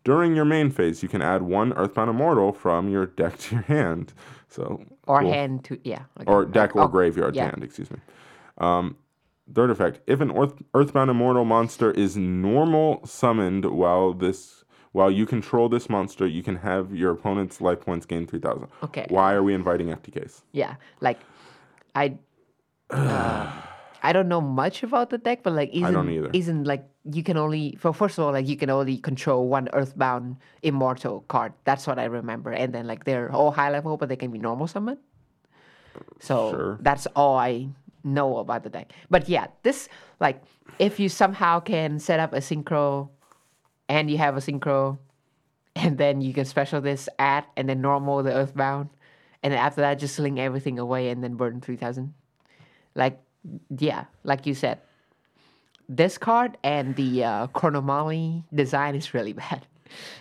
[0.05, 3.65] During your main phase, you can add one Earthbound Immortal from your deck to your
[3.65, 4.13] hand.
[4.49, 5.33] So Or cool.
[5.33, 6.03] hand to, yeah.
[6.21, 7.45] okay, or deck or oh, graveyard yeah.
[7.47, 7.63] hand.
[7.65, 7.99] Excuse me.
[8.59, 8.97] Um,
[9.55, 14.65] third effect: If an Earth, Earthbound Immortal monster is normal summoned while this
[14.97, 18.69] while you control this monster, you can have your opponent's life points gain three thousand.
[18.83, 19.05] Okay.
[19.11, 20.41] Why are we inviting FTKs?
[20.53, 21.21] Yeah, like
[21.95, 22.17] I,
[22.89, 23.53] uh,
[24.03, 26.31] I don't know much about the deck, but like isn't don't either.
[26.33, 29.69] isn't like you can only for first of all like you can only control one
[29.75, 31.53] Earthbound Immortal card.
[31.65, 34.39] That's what I remember, and then like they're all high level, but they can be
[34.39, 34.97] normal summon.
[36.21, 36.79] So Sure.
[36.81, 37.69] that's all I
[38.03, 38.93] know about the deck.
[39.11, 39.91] But yeah, this
[40.21, 40.41] like
[40.79, 43.11] if you somehow can set up a synchro
[43.89, 44.99] and you have a synchro,
[45.75, 48.91] and then you can special this at, and then normal the earthbound,
[49.43, 52.15] and then after that just sling everything away and then burn three thousand.
[52.95, 53.21] Like,
[53.79, 54.81] yeah, like you said,
[55.89, 59.67] this card and the uh, Chronomali design is really bad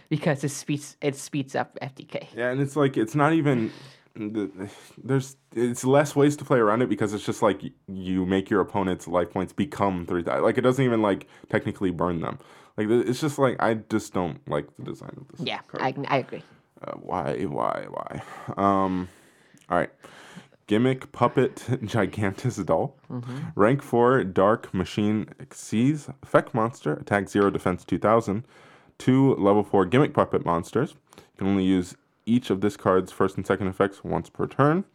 [0.09, 2.27] because it speeds it speeds up FTK.
[2.35, 3.71] Yeah, and it's like it's not even
[4.15, 4.69] the-
[5.03, 8.61] there's it's less ways to play around it because it's just like you make your
[8.61, 10.23] opponent's life points become three.
[10.23, 12.39] Like it doesn't even like technically burn them.
[12.77, 15.45] Like it's just like I just don't like the design of this.
[15.45, 15.81] Yeah, card.
[16.07, 16.43] I, I agree.
[16.81, 18.21] Uh, why, why, why?
[18.57, 19.07] Um,
[19.69, 19.89] all right.
[20.67, 22.97] Gimmick Puppet Gigantus Doll.
[23.55, 26.93] Rank 4 Dark Machine Xyz Effect Monster.
[26.93, 28.43] Attack 0, Defense 2000.
[28.97, 30.95] Two level 4 Gimmick Puppet Monsters.
[31.17, 31.95] You can only use
[32.25, 34.85] each of this card's first and second effects once per turn.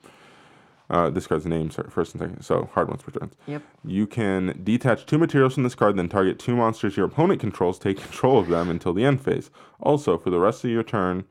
[0.91, 3.31] Uh, this card's name, first and second, so hard ones per turn.
[3.47, 3.63] Yep.
[3.85, 7.79] You can detach two materials from this card, then target two monsters your opponent controls,
[7.79, 9.51] take control of them until the end phase.
[9.79, 11.25] Also, for the rest of your turn,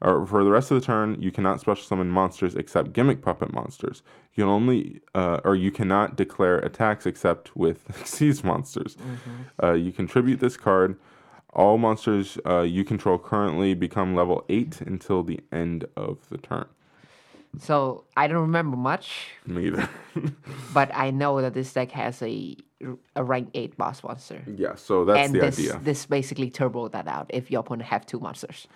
[0.00, 3.52] or for the rest of the turn, you cannot special summon monsters except gimmick puppet
[3.52, 4.02] monsters.
[4.34, 8.96] You can only, uh, or you cannot declare attacks except with Xyz monsters.
[9.62, 10.96] Uh, you contribute this card.
[11.52, 16.66] All monsters uh, you control currently become level 8 until the end of the turn.
[17.58, 19.88] So I don't remember much, Me either.
[20.74, 22.56] but I know that this deck has a
[23.14, 24.42] a rank eight boss monster.
[24.56, 25.80] yeah, so that's and the this idea.
[25.82, 28.68] this basically turbo that out if your opponent have two monsters,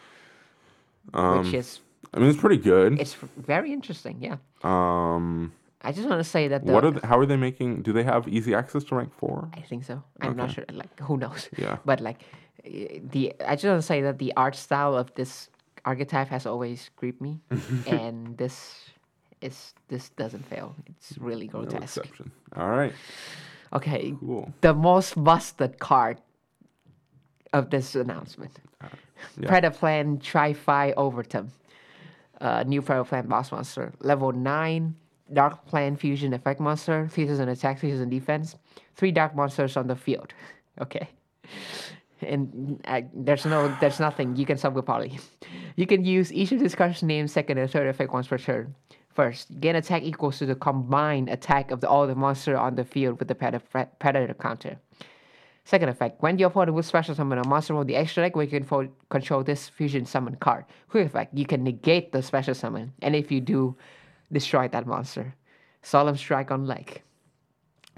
[1.15, 1.81] Um, which is
[2.13, 3.01] I mean, it's pretty good.
[3.01, 4.19] it's very interesting.
[4.21, 5.53] Yeah, Um,
[5.83, 7.83] I just want to say that the, what are the, how are they making?
[7.83, 9.49] Do they have easy access to rank four?
[9.57, 10.03] I think so.
[10.21, 10.65] I'm not sure.
[10.73, 11.49] Like who knows?
[11.57, 11.77] Yeah.
[11.87, 12.21] But like
[12.65, 15.49] eh, the I just want to say that the art style of this
[15.85, 17.41] archetype has always creeped me,
[17.87, 18.91] and this
[19.41, 20.75] is this doesn't fail.
[20.87, 21.99] It's really No grotesque.
[21.99, 22.31] exception.
[22.57, 22.93] All right,
[23.73, 24.53] okay, cool.
[24.61, 26.19] the most busted card
[27.53, 28.59] of this announcement.
[29.39, 29.49] yeah.
[29.49, 31.51] Predaplan Tri-Fi Overton.
[32.41, 33.93] Uh, new Predaplant boss monster.
[34.01, 34.95] Level 9
[35.33, 37.09] Dark Plant Fusion Effect Monster.
[37.11, 38.57] 3000 attack, 3000 defense.
[38.97, 40.33] Three dark monsters on the field.
[40.81, 41.09] Okay.
[42.21, 44.35] And uh, there's no, there's nothing.
[44.35, 45.21] You can sub with poly.
[45.77, 48.75] You can use each of these cards' names second and third effect once per turn.
[49.09, 52.85] First, gain attack equals to the combined attack of the, all the monster on the
[52.85, 54.77] field with the pred- predator counter.
[55.65, 58.45] Second effect, when your opponent will special summon a monster from the extra deck where
[58.45, 60.65] you can control this fusion summon card.
[60.91, 63.75] Quick effect, you can negate the special summon, and if you do,
[64.31, 65.35] destroy that monster.
[65.83, 67.03] Solemn strike on leg.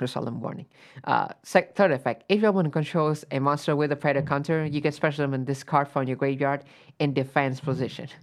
[0.05, 0.67] Solemn warning.
[1.05, 4.83] Uh, sec- third effect, if your opponent controls a monster with a predator counter, you
[4.83, 6.65] can special summon this card from your graveyard
[6.99, 8.09] in defense position.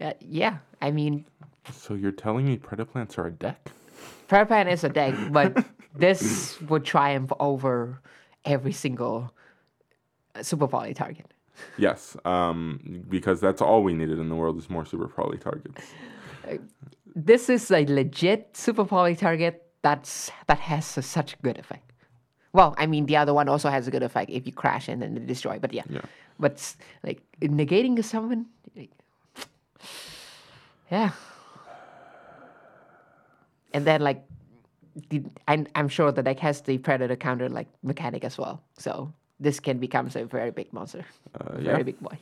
[0.00, 1.24] Uh, yeah, I mean,
[1.72, 3.70] So you're telling me Predator Plants are a deck?
[4.26, 8.00] Predator Plant is a deck, but this would triumph over
[8.44, 9.32] every single
[10.34, 11.32] uh, Super Poly target.
[11.78, 15.84] Yes, um, because that's all we needed in the world is more super poly targets.
[17.14, 21.92] This is a legit Super Poly target that's that has a, such good effect.
[22.52, 25.02] Well, I mean, the other one also has a good effect if you crash and
[25.02, 25.58] then destroy.
[25.58, 26.02] But yeah, Yeah.
[26.38, 28.46] but like negating a summon,
[28.76, 28.90] like,
[30.90, 31.10] yeah.
[33.72, 34.22] And then like,
[35.10, 38.62] the, I'm I'm sure the deck has the predator counter like mechanic as well.
[38.78, 41.04] So this can become a very big monster,
[41.34, 41.82] Uh, very yeah.
[41.82, 42.16] big boy.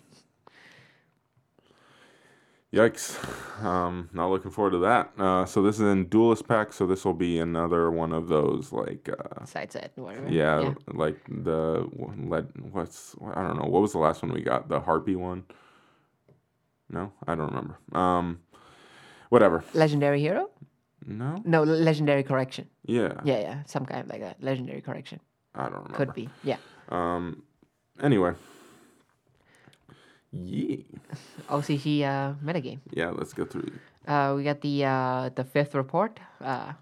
[2.72, 3.18] Yikes.
[3.62, 5.12] Um, not looking forward to that.
[5.18, 8.72] Uh, so this is in Duelist Pack, so this will be another one of those,
[8.72, 10.28] like, uh, Side set, whatever.
[10.30, 11.86] yeah, like the,
[12.26, 14.68] let, what's, I don't know, what was the last one we got?
[14.70, 15.44] The Harpy one?
[16.88, 17.78] No, I don't remember.
[17.92, 18.40] Um,
[19.28, 19.62] whatever.
[19.74, 20.48] Legendary hero?
[21.04, 21.42] No?
[21.44, 22.68] No, legendary correction.
[22.86, 23.20] Yeah.
[23.22, 24.42] Yeah, yeah, some kind like that.
[24.42, 25.20] Legendary correction
[25.54, 25.96] I don't remember.
[25.96, 26.30] could be.
[26.42, 26.56] Yeah.
[26.88, 27.42] Um,
[28.02, 28.32] anyway.
[30.32, 30.76] Yeah.
[31.48, 32.80] OCG uh, metagame.
[32.90, 33.70] Yeah, let's go through.
[34.06, 36.18] Uh, we got the uh, the fifth report.
[36.40, 36.72] Uh,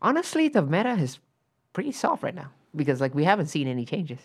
[0.00, 1.18] honestly, the meta is
[1.72, 4.20] pretty soft right now because like we haven't seen any changes.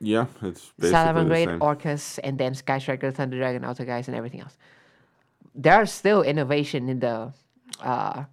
[0.00, 1.48] Yeah, it's basically Great.
[1.48, 4.56] Orcust, and then Sky Striker, Thunder Dragon, Altergeist, and everything else.
[5.54, 7.32] There's still innovation in the.
[7.80, 8.24] Uh,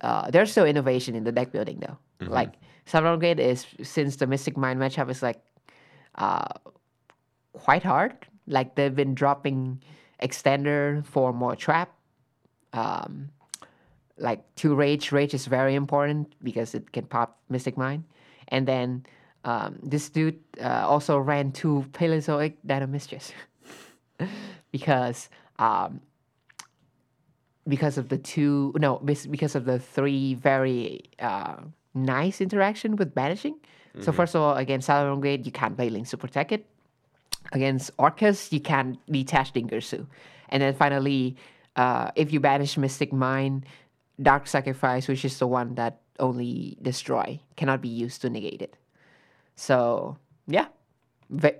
[0.00, 1.98] uh, there's still innovation in the deck building though.
[2.20, 2.32] Mm-hmm.
[2.32, 2.54] Like
[3.18, 5.40] Great is since the Mystic Mine matchup is like
[6.16, 6.48] uh,
[7.52, 8.26] quite hard.
[8.50, 9.82] Like they've been dropping
[10.22, 11.94] extender for more trap.
[12.72, 13.30] Um,
[14.18, 15.12] like two rage.
[15.12, 18.04] Rage is very important because it can pop Mystic Mine.
[18.48, 19.06] And then
[19.44, 23.32] um, this dude uh, also ran two Paleozoic Dinomischus
[24.70, 26.00] because um,
[27.66, 31.56] because of the two no because of the three very uh,
[31.94, 33.56] nice interaction with banishing.
[34.02, 36.64] So first of all, again, against Salamangreat, you can't play Link to protect it.
[37.52, 40.06] Against Orcust, you can't detach Dingirsu.
[40.50, 41.36] And then finally,
[41.76, 43.64] uh, if you banish Mystic Mine,
[44.22, 48.76] Dark Sacrifice, which is the one that only destroy, cannot be used to negate it.
[49.56, 50.16] So
[50.46, 50.66] yeah,
[51.30, 51.56] ve-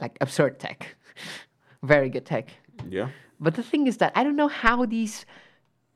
[0.00, 0.96] like absurd tech,
[1.82, 2.50] very good tech.
[2.88, 3.08] Yeah.
[3.40, 5.26] But the thing is that I don't know how these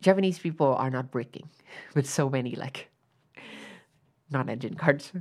[0.03, 1.49] Japanese people are not breaking
[1.95, 2.89] with so many like
[4.31, 5.13] non-engine cards.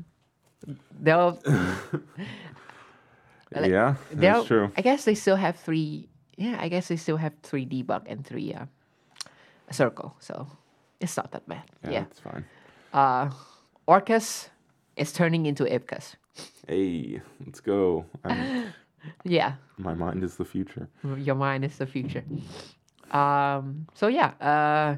[1.00, 1.39] They'll,
[3.54, 4.72] yeah, that's true.
[4.78, 6.10] I guess they still have three.
[6.38, 8.66] Yeah, I guess they still have three debug and three uh,
[9.72, 10.16] circle.
[10.20, 10.48] So
[11.00, 11.64] it's not that bad.
[11.84, 12.02] Yeah, Yeah.
[12.10, 12.46] it's fine.
[12.93, 13.30] Uh,
[13.88, 14.50] Orcust
[14.98, 16.16] is turning into Ipcus.
[16.68, 18.06] Hey, let's go.
[18.24, 18.74] I'm,
[19.24, 19.54] Yeah.
[19.78, 20.88] my mind is the future.
[21.18, 22.24] your mind is the future.
[23.12, 24.98] Um, so yeah, uh,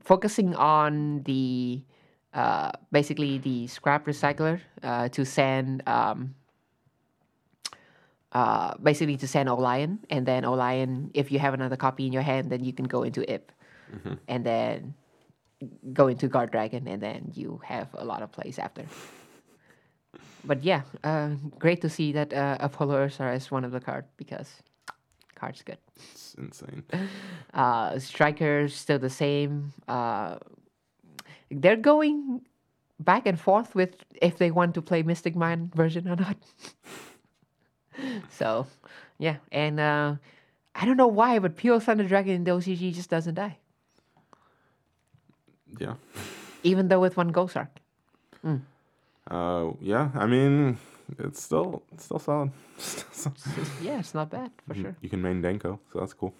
[0.00, 1.82] focusing on the
[2.34, 6.34] uh, basically the scrap recycler uh, to send um,
[8.34, 12.22] uh, basically to send Olion, and then Olion, if you have another copy in your
[12.22, 13.52] hand, then you can go into IP,
[14.28, 14.94] and then
[15.92, 18.84] go into Guard Dragon, and then you have a lot of plays after.
[20.44, 24.62] But yeah, uh, great to see that uh, Apollousa is one of the card because
[25.34, 25.78] card's good.
[26.12, 26.84] It's insane.
[27.54, 29.72] Uh, strikers still the same.
[29.86, 30.38] Uh,
[31.52, 32.40] they're going
[32.98, 36.36] back and forth with if they want to play Mystic Mine version or not.
[38.30, 38.66] so,
[39.18, 40.14] yeah, and uh,
[40.74, 43.58] I don't know why, but Pure Thunder Dragon in the OCG just doesn't die,
[45.78, 45.94] Yeah.
[46.62, 47.70] even though with one Ghost Arc.
[49.30, 50.10] Uh, yeah.
[50.14, 50.76] I mean,
[51.18, 52.50] it's still it's still solid.
[52.78, 53.68] Still solid.
[53.80, 54.94] Yeah, it's not bad for sure.
[55.00, 56.34] You can main Denko, so that's cool.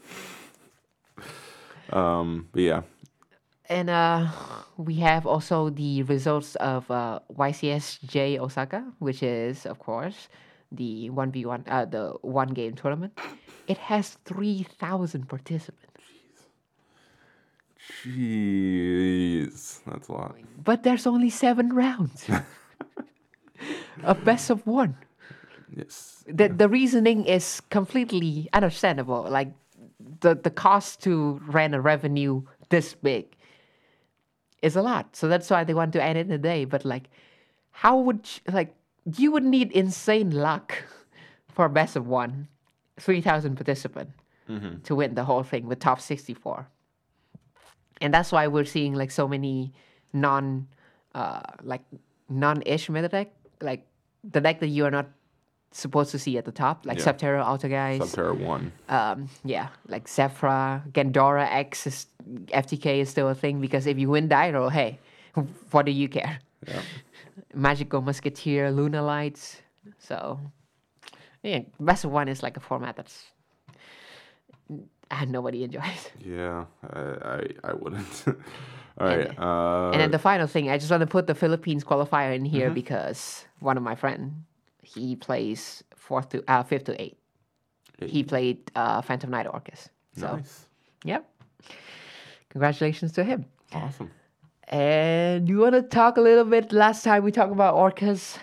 [1.92, 2.82] Um, but yeah,
[3.68, 4.28] And uh,
[4.76, 10.28] we have also the results of uh, YCSJ Osaka, which is, of course,
[10.74, 13.18] the 1v1, uh, the one game tournament.
[13.66, 16.02] It has 3,000 participants,
[18.04, 20.36] jeez, that's a lot.
[20.62, 22.28] but there's only seven rounds.
[24.02, 24.96] A best of one.
[25.74, 26.24] Yes.
[26.26, 29.26] The, the reasoning is completely understandable.
[29.30, 29.52] Like,
[30.20, 33.36] the, the cost to run a revenue this big
[34.62, 35.14] is a lot.
[35.16, 36.64] So that's why they want to end it in a day.
[36.64, 37.04] But like,
[37.70, 38.74] how would you, like
[39.04, 40.74] you would need insane luck
[41.48, 42.48] for best of one,
[42.98, 44.10] three thousand participant
[44.84, 46.68] to win the whole thing with top sixty four.
[48.00, 49.72] And that's why we're seeing like so many
[50.12, 50.68] non,
[51.14, 51.82] uh, like
[52.28, 53.86] non-ish meta deck, like
[54.22, 55.06] the deck that you are not
[55.70, 57.04] supposed to see at the top, like Yeah.
[57.04, 58.72] Subterror Auto Guys Subterra one.
[58.88, 62.06] um, yeah, like Zephyra, Gandora X is
[62.48, 64.98] FTK is still a thing because if you win Dyro, hey,
[65.70, 66.38] what do you care?
[66.66, 66.80] Yeah.
[67.54, 69.60] Magical Musketeer, Luna Lights.
[69.98, 70.40] So,
[71.42, 73.24] yeah, best of one is like a format that's
[75.10, 76.10] uh, nobody enjoys.
[76.24, 76.64] Yeah.
[76.92, 78.24] I I, I wouldn't.
[78.98, 79.38] All right.
[79.38, 82.44] Uh, and then the final thing, I just want to put the Philippines qualifier in
[82.44, 84.44] here because one of my friend,
[84.82, 87.18] he plays fourth to uh, fifth to eight.
[87.98, 89.88] He played uh, Phantom Knight Orcust.
[90.16, 90.66] So, nice.
[91.04, 91.28] yep.
[92.50, 93.46] Congratulations to him.
[93.72, 94.10] Awesome.
[94.68, 96.72] And you want to talk a little bit?
[96.72, 98.38] Last time we talked about Orcust.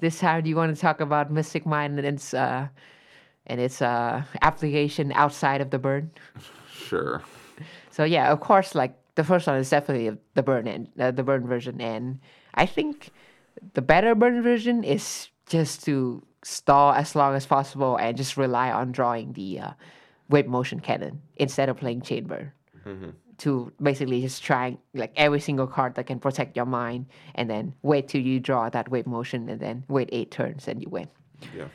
[0.00, 2.68] This time, do you want to talk about Mystic Mine and its uh,
[3.46, 6.10] and its uh, application outside of the burn?
[6.72, 7.22] Sure.
[7.90, 11.22] So yeah, of course, like the first one is definitely the burn and uh, the
[11.22, 12.20] burn version, and
[12.54, 13.10] I think
[13.74, 18.70] the better burn version is just to stall as long as possible and just rely
[18.70, 19.70] on drawing the uh,
[20.30, 22.52] wave motion cannon instead of playing chain burn.
[23.38, 27.72] To basically just try like every single card that can protect your mind, and then
[27.82, 31.08] wait till you draw that wave motion, and then wait eight turns and you win.
[31.56, 31.68] Yeah.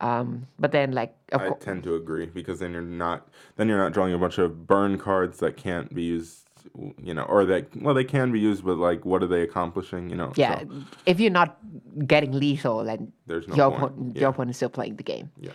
[0.00, 3.68] Um, but then like of I course, tend to agree because then you're not then
[3.68, 6.48] you're not drawing a bunch of burn cards that can't be used,
[7.02, 10.10] you know, or that well they can be used, but like what are they accomplishing,
[10.10, 10.32] you know?
[10.36, 11.58] yeah, so if you're not
[12.06, 13.92] getting lethal, then there's no your, point.
[13.92, 14.20] opponent, Yeah.
[14.22, 15.30] your opponent is still playing the game.
[15.38, 15.52] Yeah.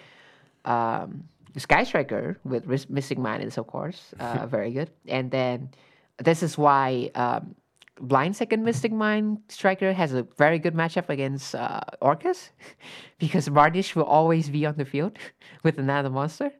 [0.66, 1.24] Um,
[1.58, 5.70] Sky Striker with Ris- Mystic Mine is of course uh, very good, and then
[6.18, 7.56] this is why um,
[8.00, 12.50] Blind Second Mystic Mine Striker has a very good matchup against uh, Orcust,
[13.20, 15.18] because Varnish will always be on the field
[15.64, 16.52] with another monster,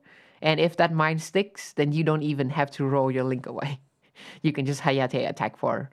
[0.42, 3.80] and if that mind sticks, then you don't even have to roll your link away.
[4.42, 5.90] You can just Hayate attack for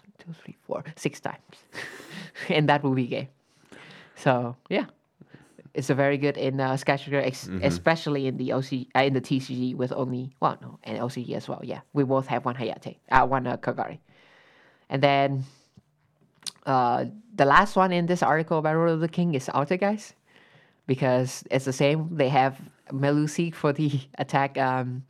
[0.00, 1.56] one, two, three, four, six times,
[2.48, 3.28] and that will be game.
[4.16, 4.86] So yeah,
[5.74, 9.14] it's a very good in uh, Sky Striker, ex- especially in the OC uh, in
[9.14, 11.60] the TCG with only well no and OCG as well.
[11.62, 13.98] Yeah, we both have one Hayate, uh, one uh, Kagari,
[14.90, 15.44] and then
[16.66, 20.12] uh, the last one in this article about Road of the King is Altergeist
[20.86, 22.08] because it's the same.
[22.16, 22.60] They have
[22.90, 25.04] Meluseek for the attack um,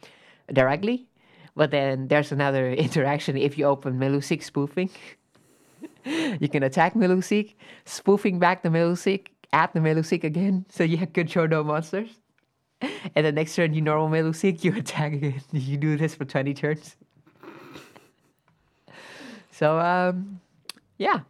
[0.53, 1.09] directly,
[1.57, 4.91] but then there's another interaction if you open Meluseek spoofing.
[6.05, 7.55] you can attack Meluseek,
[7.85, 12.11] spoofing back the Meluseek, add the Meluseek again, so you can control no monsters.
[13.15, 15.41] And the next turn you normal Meluseek, you attack again.
[15.53, 16.97] You do this for 20 turns.
[19.51, 20.41] So um,
[20.99, 21.21] yeah.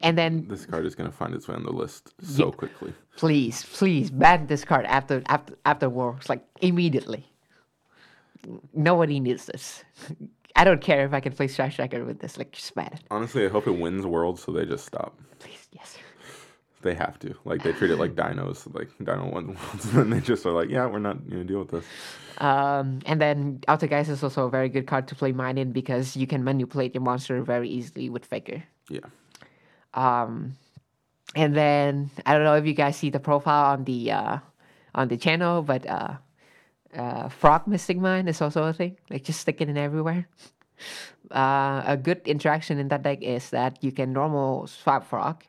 [0.00, 2.50] And then This card is gonna find its way on the list so Yeah.
[2.52, 2.92] quickly.
[3.16, 7.24] please, please ban this card after after after works, like immediately.
[8.74, 9.84] Nobody needs this.
[10.56, 12.36] I don't care if I can play Sky Striker with this.
[12.36, 15.16] Like, just ban it, Honestly, I hope it wins Worlds so they just stop.
[15.38, 15.68] please.
[15.72, 15.96] Yes.
[16.82, 17.34] They have to.
[17.44, 20.86] Like they treat it like dinos, like Dino Worlds, and they just are like, yeah,
[20.86, 21.84] we're not gonna deal with this.
[22.38, 26.16] Um, and then Altergeist is also a very good card to play mine in because
[26.16, 28.64] you can manipulate your monster very easily with Faker.
[28.88, 29.06] Yeah.
[29.94, 30.56] Um,
[31.36, 34.38] and then I don't know if you guys see the profile on the uh,
[34.94, 36.16] on the channel, but uh,
[36.96, 38.96] uh, Frog Mystic Mine is also a thing.
[39.08, 40.28] Like just stick it in everywhere.
[41.30, 45.44] Uh, a good interaction in that deck is that you can normal swap Frog.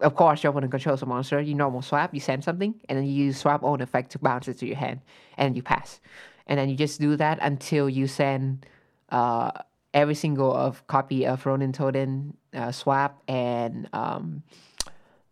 [0.00, 1.40] Of course, you your opponent controls a monster.
[1.40, 4.46] You normal swap, you send something, and then you use swap own effect to bounce
[4.46, 5.00] it to your hand,
[5.36, 6.00] and you pass.
[6.46, 8.64] And then you just do that until you send
[9.10, 9.50] uh,
[9.92, 14.42] every single of copy of Ronintoadin uh, swap and um,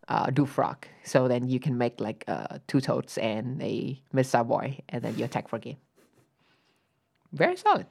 [0.07, 0.85] uh, do frog.
[1.03, 4.45] So then you can make like uh, two toads and a Mr.
[4.45, 5.77] Boy, and then you attack for game.
[7.31, 7.87] Very solid.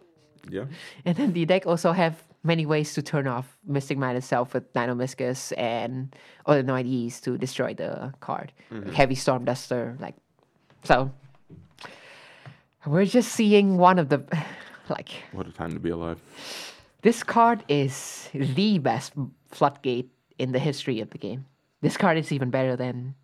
[0.51, 0.64] Yeah.
[1.05, 4.72] And then the deck also have many ways to turn off Mystic Mine itself with
[4.72, 6.14] Dinomischus and
[6.47, 8.53] other IDs to destroy the card.
[8.70, 10.14] Like Heavy Storm Duster, like
[10.84, 11.11] so.
[12.86, 14.22] We're just seeing one of the
[14.88, 16.20] like What a time to be alive.
[17.03, 19.12] this card is the best
[19.51, 21.47] floodgate in the history of the game.
[21.82, 23.14] This card is even better than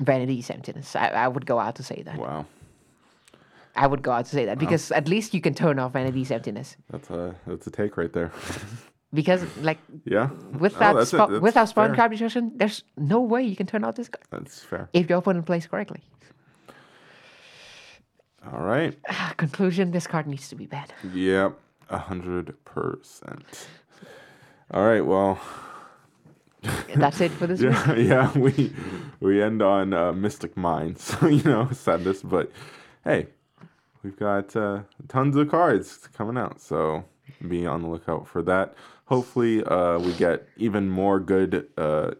[0.00, 0.96] Vanity's Emptiness.
[0.96, 2.18] I, I would go out to say that.
[2.18, 2.46] Wow.
[3.76, 6.30] I would go out to say that because at least you can turn off Vanity's
[6.30, 6.76] Emptiness.
[6.90, 8.32] That's a that's a take right there.
[9.12, 10.30] Because like yeah.
[10.60, 11.16] without Oh, that's it.
[11.16, 14.24] spo- That's without spawn card destruction, there's no way you can turn out this card
[14.30, 14.88] That's fair.
[14.92, 16.00] if your opponent plays correctly.
[18.52, 18.96] All right.
[19.36, 20.92] Conclusion: This card needs to be banned.
[21.12, 21.58] Yep.
[21.90, 23.68] A hundred percent.
[24.70, 25.00] All right.
[25.04, 25.40] Well.
[26.94, 27.72] That's it for this week.
[27.72, 28.72] Yeah, yeah, we
[29.18, 32.22] we end on uh, Mystic Mine, so you know, sadness.
[32.22, 32.52] But
[33.02, 33.26] hey,
[34.02, 37.04] we've got uh, tons of cards coming out, so
[37.48, 38.74] be on the lookout for that.
[39.06, 42.12] Hopefully, uh, we get even more good uh,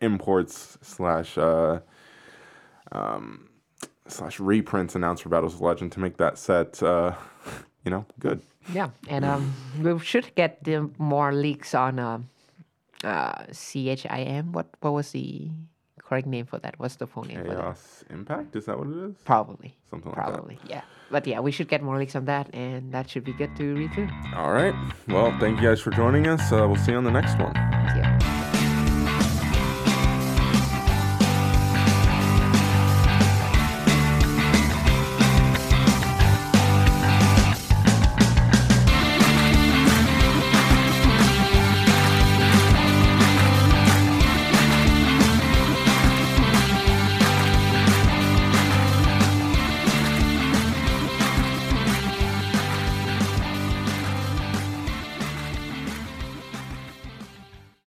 [0.00, 1.80] imports slash uh,
[2.92, 3.48] um,
[4.06, 7.14] slash reprints announced for Battles of Legend to make that set, uh,
[7.84, 8.42] you know, good.
[8.72, 10.66] Yeah, and um, we should get
[10.98, 12.18] more leaks on uh,
[13.52, 14.52] CHIM.
[14.52, 15.50] What what was the
[16.06, 16.78] correct name for that?
[16.78, 17.56] What's the full name for that?
[17.56, 19.16] Chaos Impact, is that what it is?
[19.24, 19.76] Probably.
[19.90, 20.32] Something like that.
[20.32, 20.82] Probably, yeah.
[21.10, 23.74] But yeah, we should get more leaks on that, and that should be good to
[23.74, 24.08] read through.
[24.34, 24.74] All right.
[25.08, 26.52] Well, thank you guys for joining us.
[26.52, 27.54] Uh, we'll see you on the next one.
[27.92, 28.15] See ya.